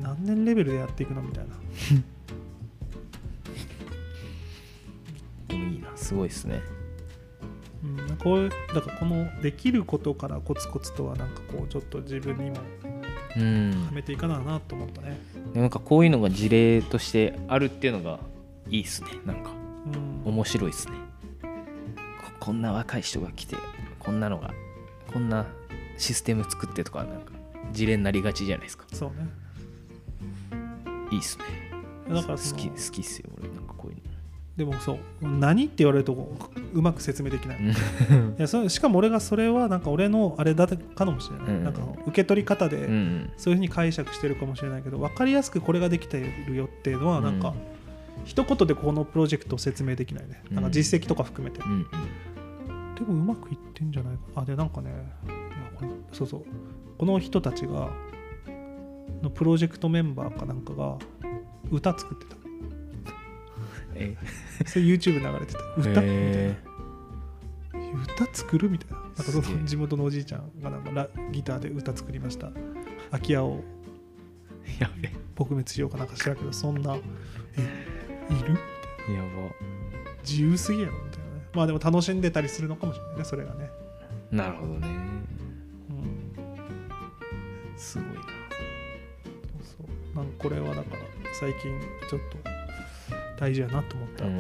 [0.02, 1.56] 何年レベルでやっていくのみたいな。
[5.48, 5.88] でもいいな。
[5.96, 6.62] すごいっすね。
[7.84, 12.58] うん、こうだからこのできることからコツコツとはなんかこうちょっと自分にも
[13.38, 13.86] うん。
[13.86, 18.20] はめていかななと思ったね、でもなんかこういうのが事例としてあるっていうのが
[18.70, 19.10] いいっすね。
[19.26, 19.52] なんか。
[20.26, 20.96] うん、面白いっすね
[22.46, 23.56] ここんな若い人が来て
[23.98, 24.54] こんなのが
[25.12, 25.48] こんな
[25.98, 27.32] システム作ってとかなんか
[27.72, 28.86] 事例になりがちじゃないですか。
[28.94, 29.28] そうね。
[31.12, 31.44] いいっすね。
[32.08, 33.50] だから好き好きっすよ俺。
[33.50, 33.98] なんかこういう
[34.58, 36.14] でもそう何って言われると
[36.74, 37.58] うまく説明できない。
[37.60, 41.64] いのやそしかも俺がそれはなんか俺のあれだかもしれない、うん。
[41.64, 43.32] なんか受け取り方で、うんうん。
[43.38, 47.76] そういうふうに解釈してるかもしれないけど分かりやすくこれができてるよっていうのはなんか、うん
[48.24, 50.42] 一言でこのプロジェクトを説明できないね。
[50.50, 51.86] なんか実績とか含めて、うん
[52.96, 54.90] でもうまくいってんじゃないかあでなんかね
[56.12, 56.46] そうそう。
[56.98, 57.90] この人たちが
[59.22, 60.98] のプロジェクトメンバーかなんかが
[61.70, 62.36] 歌作ってた
[63.96, 64.16] え？
[64.66, 65.60] それ YouTube 流れてた。
[65.78, 65.90] 歌？
[65.90, 66.58] みたいなへ
[68.16, 68.98] 歌作るみたいな。
[68.98, 72.52] なんかその地元のおじいちゃんがなんかラギターで歌作りました。
[73.12, 73.62] 空き家を。
[74.80, 75.10] ーやべ。
[75.36, 77.00] 撲滅しようかなんか知らんけどそんなえ
[78.34, 78.54] いる？
[79.14, 79.22] や
[80.24, 80.94] 自由すぎやろ。
[80.94, 81.12] み
[81.56, 83.72] まあでも楽しんでたりするのかもしれないねそれがね、
[84.32, 84.88] ばなるほどね。
[85.90, 88.22] うん、すごいな。
[89.62, 89.78] そ
[90.14, 90.18] う。
[90.18, 91.02] なんかこれはだから
[91.40, 92.38] 最近ちょっと
[93.40, 94.32] 大事やなと思った、うん。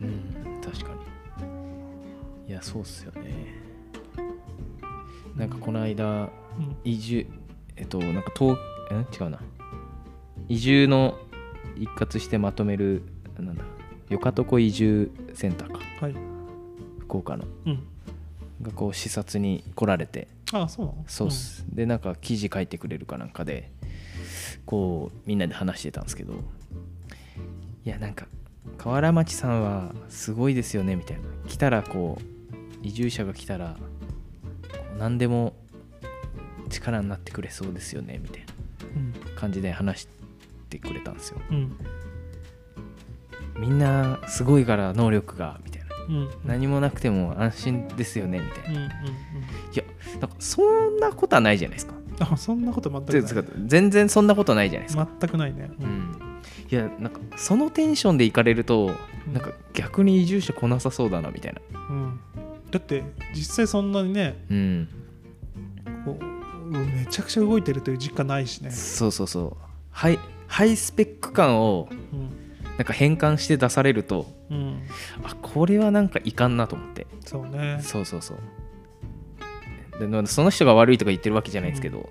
[0.00, 0.60] うん。
[0.62, 0.90] 確か
[2.46, 2.48] に。
[2.48, 3.60] いやそうっすよね。
[5.36, 6.76] なんかこの間うん。
[6.84, 7.26] 移住
[7.76, 8.56] えっとなんか東
[8.92, 9.40] え違うな。
[10.48, 11.18] 移住の
[11.76, 13.02] 一括してまとめる
[13.40, 13.64] なんだ
[14.10, 15.80] よかとこ移住センターか。
[16.00, 16.14] はい。
[16.98, 17.44] 福岡の。
[17.64, 17.82] うん。
[18.60, 20.28] がこう視察に来られて。
[20.52, 21.04] あそうなの？
[21.06, 23.70] そうっす、でなんか記事書いてくれるかなんかで
[24.66, 26.34] こうみんなで話してたんですけど
[27.86, 28.26] いやなんか
[28.76, 31.22] 河原町さんはすごいですよねみたいな。
[31.48, 33.76] 来たらこう移住者が来たら
[34.98, 35.54] 何でも
[36.68, 38.52] 力になってくれそうですよねみたいな
[38.96, 39.34] うん。
[39.34, 40.08] 感じで話し
[40.68, 41.40] てくれたんですよ。
[41.50, 41.76] うん
[43.58, 45.88] みんなすごいから能力がみたいな。
[46.08, 46.16] うん。
[46.16, 48.80] うん何もなくても安心ですよねみたいな。
[48.80, 50.20] うんうんうん。
[50.20, 51.94] なんかそんなことはないじゃないですか。
[52.20, 53.44] あそんなこと全くてない。
[53.44, 55.08] か全然そんなことないじゃないですか。
[55.20, 55.90] 全くないね、ううん。
[55.90, 56.18] ん、
[56.70, 58.92] いやなんかそのテンションで行かれると
[59.26, 59.32] うん。
[59.32, 61.60] なんか逆に移住者来なさそうだなみたいな。
[61.88, 62.20] うん。
[62.70, 63.02] だって
[63.34, 64.88] 実際そんなにねうん。
[66.04, 69.64] こうめちゃくちゃ動いてるという実感ないしね、そうそうそう。
[69.90, 72.30] ハイハイスペック感をうん
[72.82, 74.82] なんか変換して出されるとうん、
[75.22, 77.06] あこれはなんかいかんなと思って。
[77.24, 77.78] そうね。
[77.80, 78.38] そうそうそう。
[80.00, 82.10] でまあその人が悪いとか言ってるわけじゃないですけど、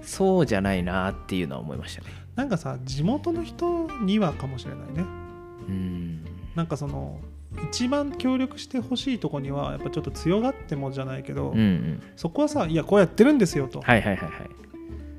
[0.00, 2.08] そうじゃないなっていうのは思いましたね。
[2.36, 5.04] なんかさ地元の人にはかもしれないね。
[5.68, 6.24] うん。
[6.54, 7.20] なんかその
[7.70, 12.02] 一番協力してほしいとこにはやっぱちょっと強がってもじゃないけど、うんうん。
[12.16, 14.65] そこはさいやこうやってるんですよと、はいはいはいはい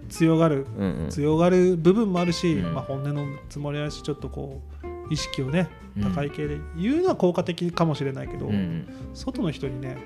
[0.09, 1.09] 強がるうんうん。
[1.09, 2.73] 強がる部分もあるし、うん。
[2.73, 6.13] まあ、本音のつもりあるしちょっとこう意識をねうん。
[6.13, 8.87] 高い系で言うのは効果的かもしれないけど、うんうん。
[9.13, 9.97] 外の人にね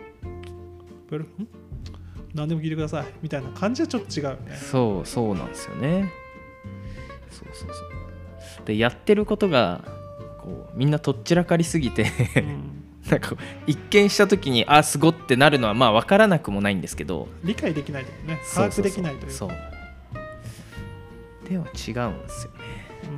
[2.34, 4.56] 何でも聞いてくださいみたいな感じはちょっと違うよね。
[4.56, 6.12] そうそうなんですよね。
[7.30, 7.84] そうそうそ
[8.64, 8.66] う。
[8.66, 9.84] でやってることが
[10.40, 12.06] こうみんなとっちらかりすぎて
[12.38, 12.78] うん。
[13.10, 13.36] なんか
[13.66, 17.28] 一見した時にあすごってなるのはまあ分からなくもないんですけど。
[17.44, 18.40] 理解できないというね。
[18.44, 18.72] 把握そうそう。
[18.72, 19.50] そうできないというそう
[21.50, 22.60] では違うんですよね。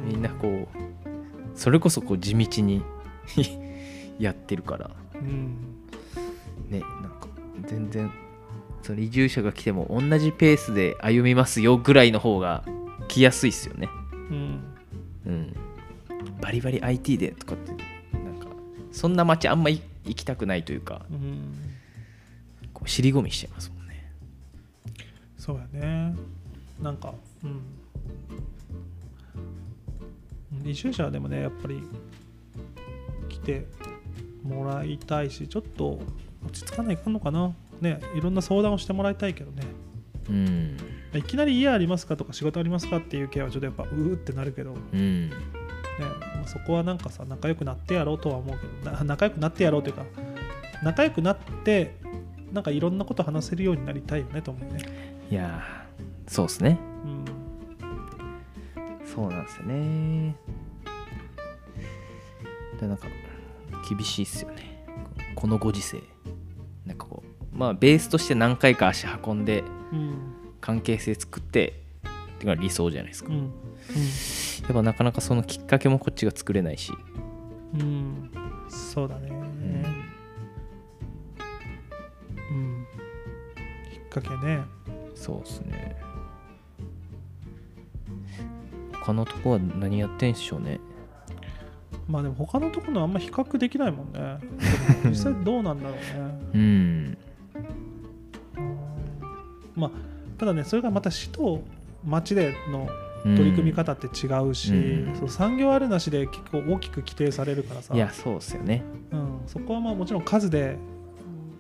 [0.03, 0.09] うん。
[0.09, 0.67] みんなこう
[1.55, 2.83] それこそこう地道に
[4.19, 4.91] やってるから。
[5.15, 5.57] うん。
[6.69, 7.27] ねなんか
[7.67, 8.11] 全然
[8.81, 12.63] その移住者が来ても同じペースで歩みますよぐらいの方が
[13.07, 13.89] 来やすいっすよね。
[14.11, 14.63] うん。
[15.25, 15.53] うん。
[16.41, 18.47] バリバリ IT でとかってなんか
[18.91, 21.53] そんな街あんまい行きたくないというかうん。
[22.73, 24.11] こう尻込みしちゃいますもんね。
[25.37, 26.15] そうやね。
[26.81, 27.61] なんかうんうん
[30.65, 31.83] 移住者はでもねやっぱり
[33.29, 33.65] 来て
[34.43, 35.99] もらいたいしちょっと
[36.45, 37.53] 落ち着かないかんのかな。
[37.81, 39.63] ねいろんな相談をしてもらいたいけどね。
[40.29, 40.77] うん。
[41.13, 45.29] いきなり家ありますかとか仕事ありますかっていう系はちょっとやっぱうーってなるけど、ねうん。
[45.99, 50.05] まあ、そこはなんかさ仲良くなってやろうとは思うけどな仲良くなってやろうというか
[50.81, 51.95] 仲良くなって
[52.51, 54.79] なんかいろんなこと話せるようになりたいよねと思うね。
[55.29, 56.79] いやーそうっすね。
[57.05, 57.12] うん
[59.13, 60.35] そうなんですよね。
[62.79, 63.07] でなんか
[63.87, 64.85] 厳しいっすよね。
[65.35, 66.01] このご時世。
[66.85, 70.17] なんかこうまあベースとして何回か足運んでうん
[70.59, 71.81] 関係性作って
[72.33, 73.43] っていうのが理想じゃないですか、うん。
[73.43, 73.49] や
[74.71, 76.91] っぱなかなかそのきっかけもこっちが作れないし、
[77.75, 77.81] うん。
[77.81, 78.31] うん
[78.69, 79.33] そうだね、う
[82.53, 82.87] ん。
[83.91, 84.61] きっかけね。
[85.13, 85.97] そうっすね
[89.03, 90.79] 他のとこは何やってんしょうね。
[92.07, 94.37] まあでも他のところのあんま比較できないもんね。
[95.01, 96.49] で も実際どうなんだろうね。
[96.53, 97.17] うん。
[99.75, 99.91] まあ
[100.37, 101.61] ただねそれがまた市と
[102.05, 102.87] 町での
[103.25, 105.15] うん取り組み方って違うし、うん。
[105.15, 107.93] そう産業あるなしで結構大きく規定されるからさ。
[107.93, 108.83] いやそうっすよね。
[109.11, 110.77] うん、そこはまあもちろん数で、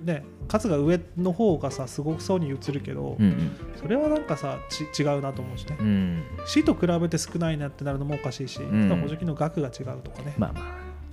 [0.03, 6.23] ね、数が上の方がさすごそうに映るけど、うんそれはなんかさち違うなと思うしね、うん。
[6.65, 8.89] と比べて少ないなってなるのもおかしいし、ん。
[8.89, 10.63] 補助金の額が違うとかね、まあまあ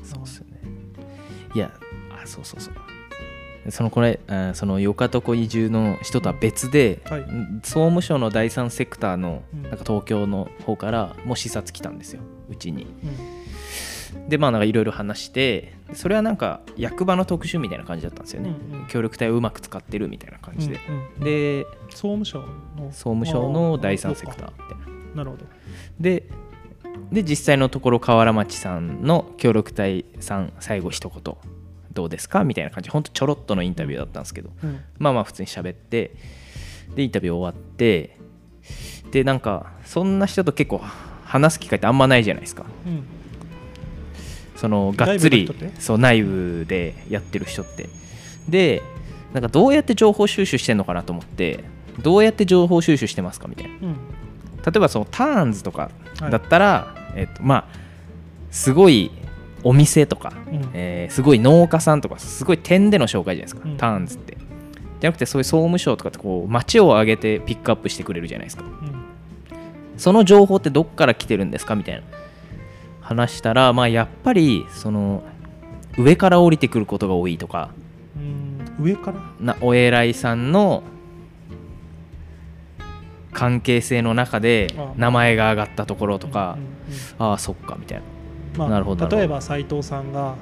[0.05, 0.61] そうっすよね。
[1.55, 1.73] いや
[2.11, 2.75] あそうそうそう。
[3.71, 4.21] そのこれ
[4.55, 7.23] そのよかとこ移住の人とは別で、はい。
[7.63, 9.63] 総務省の第三セクターのうん。
[9.63, 12.23] なんか東京の方からもう視察来たんですよ。
[12.49, 12.85] うちに。
[12.85, 13.40] うん
[14.29, 18.87] でまあなんかいろいろ話してそれはなんか役場の特集みたいな感じだったんですよね、うんうん。
[18.87, 21.25] 協力隊をうまく使ってるみたいな感じで、うんうん。
[21.25, 22.47] で総務省の。
[22.93, 25.45] 総務省の第三セクターーみたいななるほど。
[25.99, 26.29] で
[27.11, 31.35] で実際のところ河原町さんの協力隊さん最後一言
[31.93, 32.45] どうですか？
[32.45, 32.91] みたいな感じ。
[32.91, 34.51] ほんとちょろっとのインタビューだったんですけど。
[34.63, 34.81] うん。
[34.99, 36.15] まあまあ普通に喋って
[36.95, 38.17] でインタビュー終わって
[39.11, 40.81] でなんかそんな人と結構
[41.25, 42.65] 話す機会ってあんまないじゃないですか。
[42.87, 43.03] うん
[44.61, 47.89] そのがっつりそう内部でやってる人って。
[48.47, 48.83] で
[49.33, 51.65] なんかどうやって情報収集してんのかなと思って
[52.03, 53.73] どうやって情報収集してますかみたいな。
[53.75, 53.95] うん。
[54.63, 57.65] 例えばそのターンズとかはいだったら、えっとまあ
[58.51, 59.11] すごい
[59.63, 60.69] お店とか、うん。
[60.75, 63.77] えーすごい農家さんとかすごい点での紹介じゃないですか、うん。
[63.79, 64.37] ターンズって。
[65.01, 68.65] じゃなくてそういう総務省とかってこう街を挙げてピックアップしてくれるじゃないですか。
[68.65, 68.71] うん。
[69.97, 72.03] その情報ってどっから来てるんですかみたいな
[73.11, 75.25] 話したらまあやっぱりその
[75.99, 77.71] 上から降りてくることが多いとか。
[78.17, 79.21] うん上から？
[79.41, 80.85] なお偉いさんの
[83.33, 86.57] 関係性の中であ名前が挙がったところとか。
[87.19, 88.05] ああそっかみたいな。
[88.57, 89.09] まあ、なるほど。
[89.09, 90.35] 例えば斉藤さんが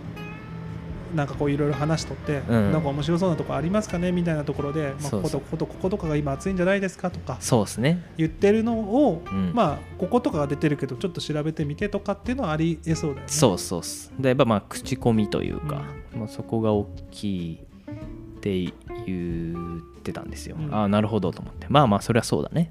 [1.14, 2.73] なんかこういろいろ話しとって、うん。
[2.73, 8.05] なんか面白そうなとこありますかねみたいなところで、まあ、こことこことこことかが今暑いんじゃないですかとかそうですね。
[8.16, 9.53] 言ってるのを、うん。
[9.55, 13.33] まあこことかが出てるけどちょっと調べてみてとかっていうのはありえそうだよね。
[13.33, 15.83] そうそうっすでやっぱまあ口コミというか、
[16.14, 18.73] まあ、そこが大きいって
[19.07, 19.55] 言
[19.99, 20.75] ってたんですよ、うん。
[20.75, 21.66] ああなるほどと思って。
[21.68, 22.71] まあまあそれはそうだね。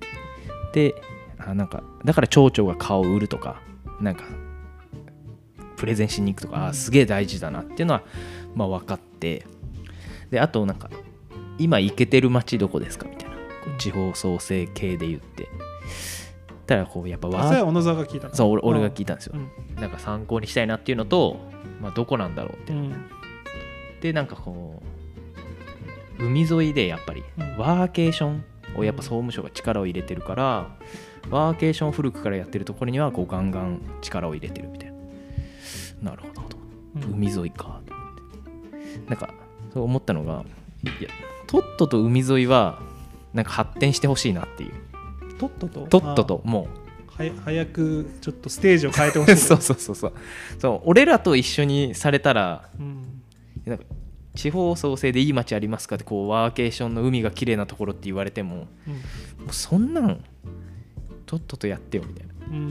[0.73, 0.95] で
[1.39, 3.61] あなんかだから町長が顔を売るとか
[4.01, 4.23] なんか
[5.77, 8.03] プレゼンしに行くとか、すげえ大事だなっていうのは
[8.55, 9.45] まあ分かって。
[10.29, 10.89] であとなんか
[11.57, 13.37] 今行けてる町どこですかみたいな。
[13.77, 15.47] 地方創生系で言って。
[16.65, 18.35] たらこうやっぱわあそれは小野沢が聞いたの？
[18.35, 19.35] そう俺俺が聞いたんですよ。
[19.35, 19.81] うん。
[19.81, 21.39] なんか参考にしたいなっていうのと、
[21.81, 23.09] まあ、どこなんだろうってうん。
[24.01, 24.83] でなんかこ
[26.19, 27.57] う海沿いでやっぱりうん。
[27.57, 28.43] ワーケーション
[28.75, 30.77] をやっぱ総務省が力を入れてるから
[31.29, 34.86] ワーケーションを古くからやってるところにはこうガンガン力を入れてるみたいな
[36.01, 36.41] なるほど。
[36.47, 36.57] と
[36.95, 37.03] うん。
[37.13, 39.09] 海沿いかと思って。
[39.09, 39.33] なんか
[39.73, 40.43] そう思ったのが
[40.83, 41.09] いや
[41.47, 42.79] とっとと海沿いは
[43.33, 44.73] なんか発展してほしいなっていう。
[45.37, 45.67] とっと？
[45.67, 46.67] ととっととも
[47.09, 49.37] あはや早くちょっとステージを変えてほしうい。
[49.37, 50.13] そうそうそうそう。
[50.59, 53.21] そう俺らと一緒にされたらうん。
[53.65, 53.83] なんか
[54.35, 59.47] 地方創生でいい街ありますかってこうワーケーションの海が綺麗なところって言われてももうん。
[59.49, 60.23] うそんなん
[61.25, 62.63] とっととやってよみたいなうんうん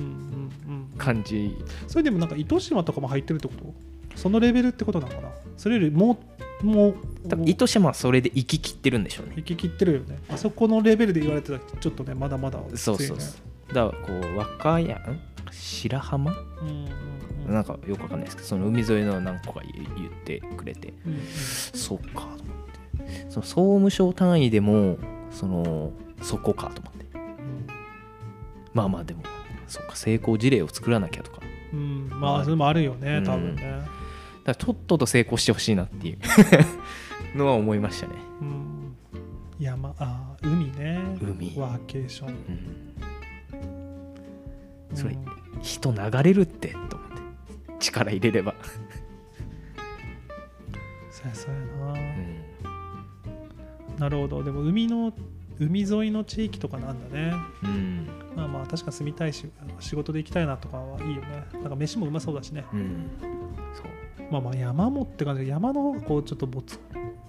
[0.68, 0.98] うん。
[0.98, 1.56] 感じ。
[1.86, 3.74] それでもなんか糸島とかも入ってるってこと？
[4.14, 5.28] そのレベルってことなのかな？
[5.56, 6.18] それよりも
[6.62, 6.94] うもう
[7.28, 9.34] 多分糸島はそれで行き切ってるんでしょうね。
[9.36, 10.18] 行き切ってるよね。
[10.30, 12.64] あそこのレベルで言われてたらちょっとねまだまだね。
[12.76, 13.38] そうそうそ
[13.70, 13.74] う。
[13.74, 14.94] だからこう和歌山？
[15.12, 16.32] ん白浜？
[16.32, 16.88] うんうん
[17.46, 17.54] うん。
[17.54, 20.94] なんかよくわかんないですけどその海沿いの何個か言言ってくれて。
[21.06, 21.20] うんうん。
[21.26, 22.36] そうかと思っ
[23.06, 23.26] て。
[23.28, 24.96] その総務省単位でも
[25.30, 27.06] そのそこかと思って。
[28.72, 29.22] まあまあでも
[29.68, 31.40] そうか成功事例を作らなきゃとか。
[31.72, 33.62] うんうんまあそれもあるよね多分ね。
[34.44, 36.18] だからとっとと成功してほしいなっていう。
[37.36, 38.96] のは思いましたね、うん。
[39.58, 41.00] 山あー海ね。
[41.20, 41.52] 海。
[41.56, 42.28] ワーケーション。
[44.90, 45.24] うん、それうん。
[45.60, 47.16] 人流れるってと思って。
[47.78, 48.54] 力入れれば、
[51.10, 51.96] そうやそうやな、う
[53.96, 53.98] ん。
[53.98, 54.42] なるほど。
[54.42, 55.12] でも海の
[55.58, 57.32] 海沿いの地域とかなんだね。
[57.62, 58.08] うん。
[58.34, 59.46] まあまあ確か住みたいし
[59.80, 61.46] 仕事で行きたいなとかはいいよね。
[61.54, 62.64] なんか飯もうまそうだしね。
[62.72, 63.10] うん、
[63.74, 63.86] そう。
[64.30, 66.78] まあまあ山もって感じで山の方がこうちょっとぼつ、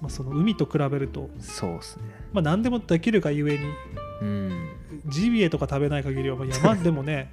[0.02, 2.04] まあ、その海と比べるとそうっすね。
[2.34, 3.66] まあ何でもできるがゆえに
[4.22, 4.70] うん。
[5.08, 7.32] ジビエとか食べない限りはまあ山でもね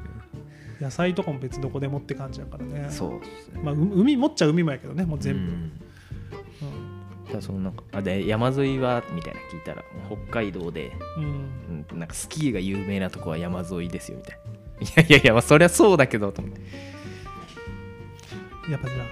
[0.80, 2.86] 野菜とかも別どこでもって感じやからね。
[2.90, 3.60] そうっすね。
[3.62, 5.48] まあ、う海持っちゃ海もやけどねもう全部、うん。
[5.48, 6.99] うん
[7.32, 11.84] だそのなんかあで山沿いはみたいな聞いたら北海道で、うん。
[11.90, 14.50] うん、なんかスキーが有名なとこは山沿いですよみたいな。
[15.02, 16.60] いやいやいや、まあ、そりゃそうだけどと思って。
[18.70, 19.06] やっぱじゃあ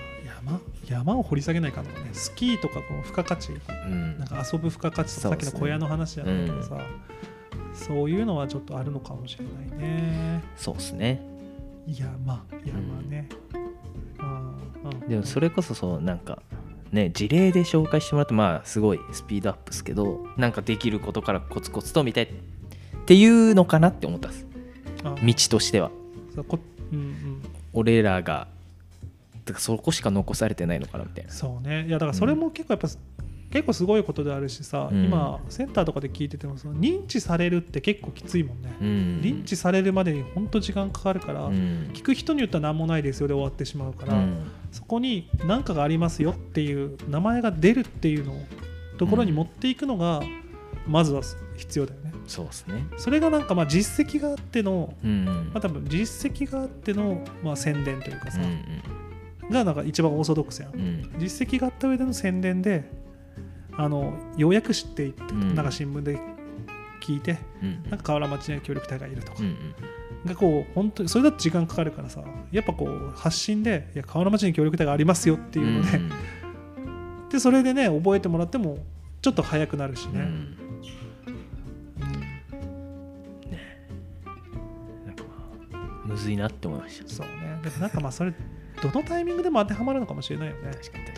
[0.47, 2.11] 山山を掘り下げないかんのかね。
[2.13, 4.19] スキーとかこの付加価値うん。
[4.19, 6.79] なんか遊ぶ付加価値とさっきの小屋の話じゃないけどさ
[7.75, 10.43] そう,、いうのはちょっとあるのかもしれないね。
[10.57, 11.23] そうっすね。
[11.87, 13.29] 山山ね、
[14.21, 14.57] うん。
[14.91, 16.43] うんでもそれこそそうなんか
[16.93, 22.29] ね事例で紹介してもらってまあすごいスピードアップですけどなんかできることからコツコツとみたいっ
[23.07, 24.47] ていうのかなって思ったんです。
[25.03, 25.15] あ。
[25.23, 25.91] 道としては。
[26.35, 26.43] そ
[26.93, 27.43] うんうん。
[27.73, 28.49] 俺らが
[29.45, 31.33] てかそこしか残されてないのかなみたいな。
[31.33, 31.87] そうね。
[31.87, 32.89] いやだからそれも結構やっぱ
[33.51, 35.07] 結構すごいことであるしさ、うん。
[35.07, 38.87] 今センターとかで聞いててもその認知されるって結構きついもんね、うん。
[39.23, 41.91] 認知されるまでに本当時間かかるから、うん。
[41.95, 48.41] 聞く人によっては何もないですよで終わってしまうから、うんそこに何かがありますよっていう名前が出るっていうのを
[48.99, 50.23] ところに持っていくのが
[50.87, 51.23] まずは
[51.57, 52.13] 必要だよね。
[52.27, 52.87] そうですね。
[52.97, 58.83] それがなんかまあ実績があっての、うんまあ、多分実績があってのまあ宣伝というかさ、うん
[59.51, 60.75] がなんか一番オーソドックスやん。
[60.75, 60.81] うん。
[60.81, 62.91] うん実績があった上での宣伝で
[63.73, 65.55] あのようやく知っていって、うん。
[65.55, 66.19] なんか新聞で
[67.03, 67.83] 聞いてうん。
[67.85, 69.39] なんか河原町には協力隊がいるとか。
[69.41, 69.57] う、ん
[70.27, 76.11] がこう本当にそれだと時間かかるからさやっぱこう発信でいや河原町に協力隊がありますよっていうので、ん。
[77.31, 78.79] でそれでね覚えてもらっても
[79.23, 80.55] ちょっと早くなるしね、うん。
[86.07, 87.09] むずいなって思いました。
[87.09, 87.61] そうね。
[87.63, 88.33] でもなんかまあそれ
[88.83, 90.73] どのタイミングでも当てはまるのかもしれないよね。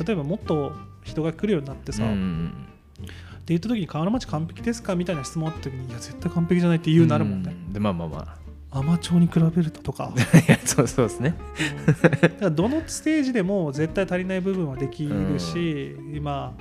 [0.05, 0.73] 例えばもっと
[1.05, 4.97] 人が来るようになってさ、うんうってん言った時に河原町完璧ですか？
[4.97, 8.37] みたいな質問あった時にいや絶対完璧じゃないって言うなるもんね、うでまあまあま
[8.73, 10.13] アマチュアに比べるととか。
[10.17, 11.35] あ いやそうそうですね。
[12.03, 16.55] だからどのステージでも絶対足りない部分はできるし、今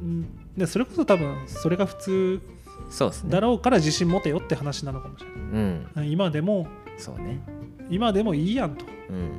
[0.00, 0.26] うん。
[0.56, 2.40] でそれこそ多分それが普通
[2.90, 3.30] そうですね。
[3.30, 5.86] だろうから自信持てよって話なのかもしれうん。
[5.94, 7.40] ない今でもそうね。
[7.90, 9.16] 今でもいいやんと、うん。
[9.16, 9.32] うん、こ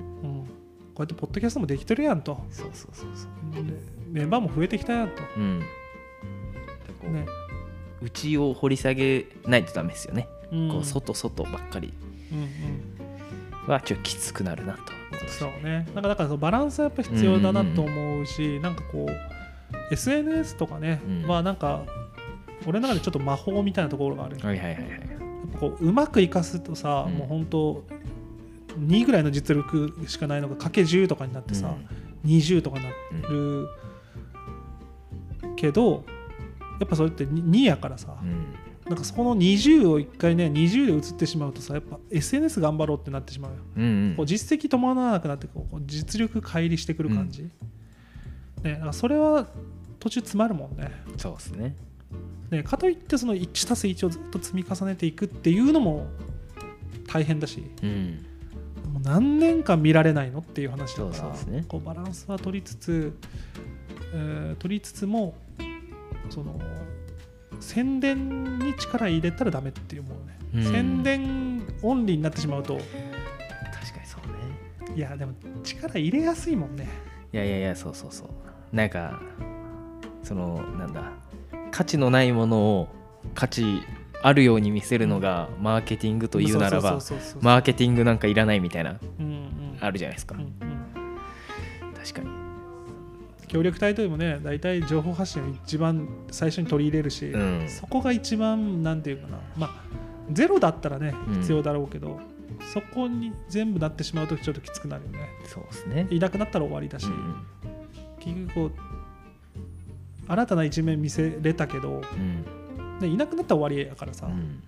[0.98, 2.44] うやってポッドキャストもできてるやんと。
[2.50, 3.28] そうそうそうそ
[3.62, 3.64] う。
[3.64, 3.74] で
[4.12, 5.62] メンバーも増えてきたやんと、うん。
[7.00, 7.26] こうね
[8.02, 11.94] 内を掘り下げないとダメですよね、うんこう外外ばっかり。
[12.32, 12.42] うんう
[13.68, 13.72] ん。
[13.72, 14.82] はちょっときつくなるなと。
[15.28, 15.88] そうね。
[15.94, 21.26] なんかだからそのバランスはやっぱ必要だなと思うし、なんかこう SNS とかね、うん。
[21.26, 21.84] まあなんか
[22.66, 25.10] 俺の中でちょっと魔法みたいなところがある、はいはいはい
[25.60, 27.16] こううまくいかすとさ、うん。
[27.16, 27.84] もう本当
[28.80, 31.76] 2ぐらいの実力しかないのがかけ10とかになってさ、
[32.26, 32.92] 20とかにな
[33.30, 33.68] る
[35.56, 36.06] けど
[36.80, 38.56] やっぱそれって2やからさ、うん
[38.90, 44.16] なんかそこの20を1回ね20で移ってしまうとさやっぱ SNS 頑張ろうってなってしまうよ、うんうん。
[44.18, 47.50] こう実績伴わなくなってこう実力乖離してくる感じ、ね、
[48.64, 49.48] だからそれは
[50.00, 50.92] 途中詰まるもんね。
[51.18, 51.76] そうですね。
[52.50, 56.08] ねかといってその 1+1 をずっと積み重ねていくっていうのも
[57.08, 57.64] 大変だし。
[57.84, 58.26] うん。
[58.92, 61.66] もう何年間見られないのっていう話だからそうそうですね。
[61.68, 63.14] こうバランスは取りつつ、
[64.14, 65.36] えー取りつつも
[66.32, 66.60] その
[67.60, 70.16] 宣伝に力入れたらダメっていうも
[70.54, 70.72] うね、うん。
[70.72, 72.76] 宣伝オンリーになってしまうと。
[72.76, 74.96] 確かにそうね。
[74.96, 75.34] いやでも
[75.64, 76.88] 力入れやすいもんね。
[77.32, 78.76] いやいやいやそうそうそう。
[78.76, 79.20] なんか
[80.24, 81.12] そのなんだ
[81.72, 82.88] 価値のないものを
[83.36, 83.82] 価値
[84.22, 87.00] あるように見せるのがマーケティングというならば
[87.42, 89.78] マーケティングなんかいらないみたいなうんうん。
[89.80, 90.36] あるじゃないですか。
[90.36, 91.96] うんうん。
[91.96, 92.49] 確かに
[93.50, 97.68] 協力隊とでもね大体情報発信を一番最初に取り入れるし、うん。
[97.68, 99.40] そこが一番なんていうかな。
[99.58, 99.72] まあ
[100.32, 101.34] ゼロだったらねうん。
[101.42, 102.20] 必要だろうけど、
[102.74, 105.30] そこに全部なってしまうとちょっときつくなるよね。
[105.46, 106.08] そうですね。
[106.12, 107.36] いなくなったら終わりだし、うん
[108.20, 108.72] 結局こう
[110.28, 112.46] 新たな一面見せれたけど、うん。
[113.00, 114.62] ね、いなくなったら終わりやからさ、まうん。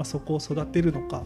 [0.00, 1.22] あ、そこを育てるのか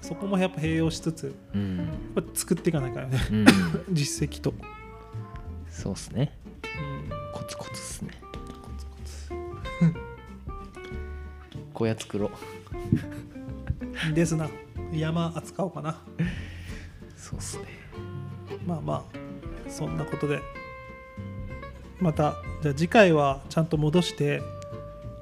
[0.00, 1.90] そこもやっぱ併用しつつうん。
[2.32, 3.18] 作っていかないからね。
[3.30, 3.46] うん。
[3.92, 4.54] 実績と、
[5.76, 6.32] そうっすね。
[6.64, 7.10] うん。
[7.32, 8.10] コツコツっすね。
[11.74, 12.30] 小屋作ろ
[14.10, 14.14] う。
[14.14, 14.48] ですな。
[14.92, 15.98] 山扱おうかな。
[17.16, 17.64] そうっすね。
[18.66, 20.40] まあまあそんなことで。
[22.00, 24.40] またじゃあ次回はちゃんと戻して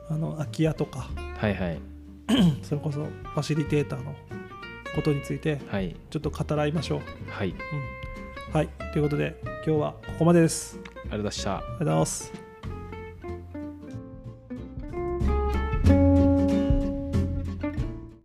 [0.09, 1.11] あの空き家とか。
[1.39, 1.81] はいはい。
[2.63, 4.15] それこそファシリテーターの
[4.95, 5.97] ことについてはい。
[6.11, 7.49] ちょっと語らいましょう、はい。
[7.49, 7.57] うん、
[8.55, 8.69] はい。
[8.93, 9.37] ということで
[9.67, 10.79] 今日はここまでです。
[10.79, 11.57] ありがとうございました。
[11.57, 12.44] ありがとうございます